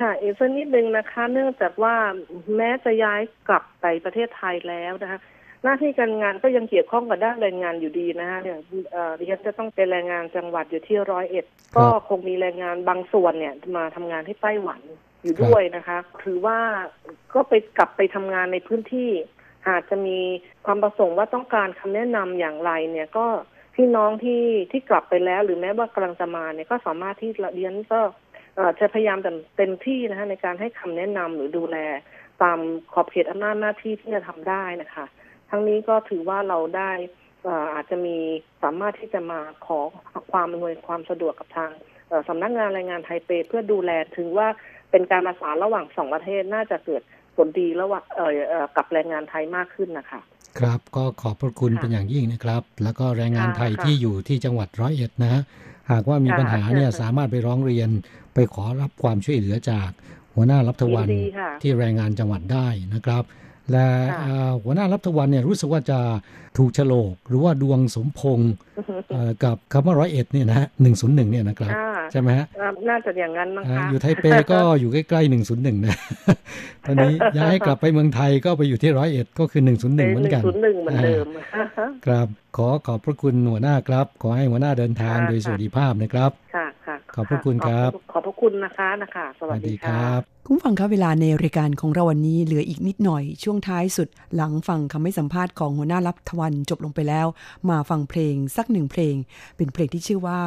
[0.00, 1.94] ค่ะอีกสักนิดนึงนะคะ เนื่องจากว่า
[2.56, 5.20] แม้จะย้ายกลับไปประเทศไทยแล้วนะคะ
[5.64, 8.58] หน้าที่การงานก็ยังเกี่ยวข้องกับด้านแรงงานอยู่ดีนะคะเนี่ย
[8.92, 11.44] เอ่อดิฉันจะต้องเป็นแรงงานจังหวัดอยู่ที่ร้อยเอ็ด
[11.76, 14.80] ก็คงมีแรงงานบางส่วนเนี่ยมาทำงานที่ไต้หวัน
[15.22, 16.58] อยู่ด้วยนะคะ ถือว่า
[17.34, 19.10] ก็ไปกลับไปทำงานในพื้นที่
[19.68, 20.18] หากจะมี
[20.66, 23.26] ความประสงค์ว่าต้องการคำแนะนำอย่างไรเนี่ยก็
[23.74, 24.42] พี่น้องที่
[24.72, 28.10] ที่กลับไปแล้ว หรือแม้ว่ากำลังจะมาเนี่ยก็สามารถที่เรียนก็เอ่อ
[28.80, 29.18] จะพยายาม
[29.56, 31.76] เต็มที่นะคะในการให้คำแนะนำหรือดูแล
[32.42, 32.58] ตาม
[32.92, 35.04] ขอบเขตอำนาจหน้าที่ที่จะทำได้นะคะ
[35.50, 36.90] ทั้งนี้ก็ถือว่าเราได้
[37.48, 38.16] อ่าจจะมี
[38.62, 39.78] สามารถที่จะมาขอ
[40.32, 41.70] ความอำนวยความสะดวกกับทาง
[42.28, 44.48] สำนักงานแรงงานไทเปเพื่อดูแลถึงว่า
[44.90, 47.02] เป็นการประสานระหว่างสองประเทศน่าจะเกิด
[47.36, 48.04] ผลดีระหว่าง
[48.76, 50.20] กับแรงงานไทยมากขึ้นนะคะ
[50.58, 55.42] ครับก็ขอบพระคุณเป็นอย่างยิ่งนะครับ แล้วก็แรงงานไทยที่อยู่ที่จังหวัดร้อยเอ็ดนะฮะ
[55.90, 57.88] หากว่ามีปัญหาเนี่ยสามารถไปร้องเรียน
[58.34, 59.88] ไปขอรับความช่วยเหลือจาก
[60.34, 63.22] หัวหน้ารับทวันยินดีค่ะที่แรงงานจังหวัดได้นะครับ
[63.70, 65.98] และค่ะเอ่อหัวหน้ารับทวันเนี่ยรู้สึกว่าจะ
[66.58, 68.52] ถูกโฉลก หรือว่าดวงสมพงษ์
[69.12, 75.96] เอ่อกับคำว่าร้อยเอ็ดเนี่ยนะฮะหนึ่งศูนย์หนึ่งเนี่ยนะครับอ่าใช่ไหมฮะอ่าน่าจะอย่างนั้นมั้งอ่าคะอยู่ไทเปก็อยู่ใกล้ๆหนึ่งศูนย์หนึ่งนะ
[76.86, 81.26] ตอนนี้ย้ายกลับไปเมืองไทยก็ไปอยู่ที่ร้อยเอ็ดก็คือหนึ่งศูนย์หนึ่งเหมือนกันศูนย์หนึ่งเหมือนเดิม
[82.06, 86.66] ครับขอขอบพระคุณหัวหน้าครับ ขอให้หัวหน้าเดินทางค่ะโดยสวัสดิภาพนะครับค่ะค่ะ
[87.14, 90.00] ขอบพระคุณครับ ขอบพระคุณนะคะนะคะ สวัสดีค่ะ
[90.44, 97.26] คุณผู้ฟังคะเวลาในรายการของเราวันนี้เหลืออีกนิดหน่อยช่วงท้ายสุด หลังฟังคำให้สัมภาษณ์ของหัวหน้ารับทวันจบลงไปแล้ว
[97.70, 99.14] มาฟังเพลงสักหนึ่งเพลง
[99.56, 100.40] เป็นเพลงที่ชื่อว่า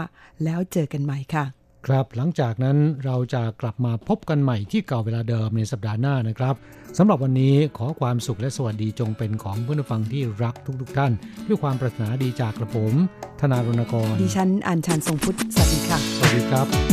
[0.44, 1.46] แล้วเจอกันใหม่ค่ะ
[1.88, 6.56] ครับหลังจากนั้นเราจะกลับมาพบกันใหม่ที่เก่าเวลาเดิมในสัปดาห์หน้านะครับ
[6.98, 11.12] สำหรับวันนี้ขอความสุขและสวัสดีจงเป็นของเพื่อนผู้ฟังที่รักทุกๆท่าน
[11.48, 12.94] ด้วยความปรารถนาดีจากกระผม
[13.42, 16.93] ธนารณกร ดิฉันอัญชันทรงพุทธสวัสดีค่ะ สวัสดีครับ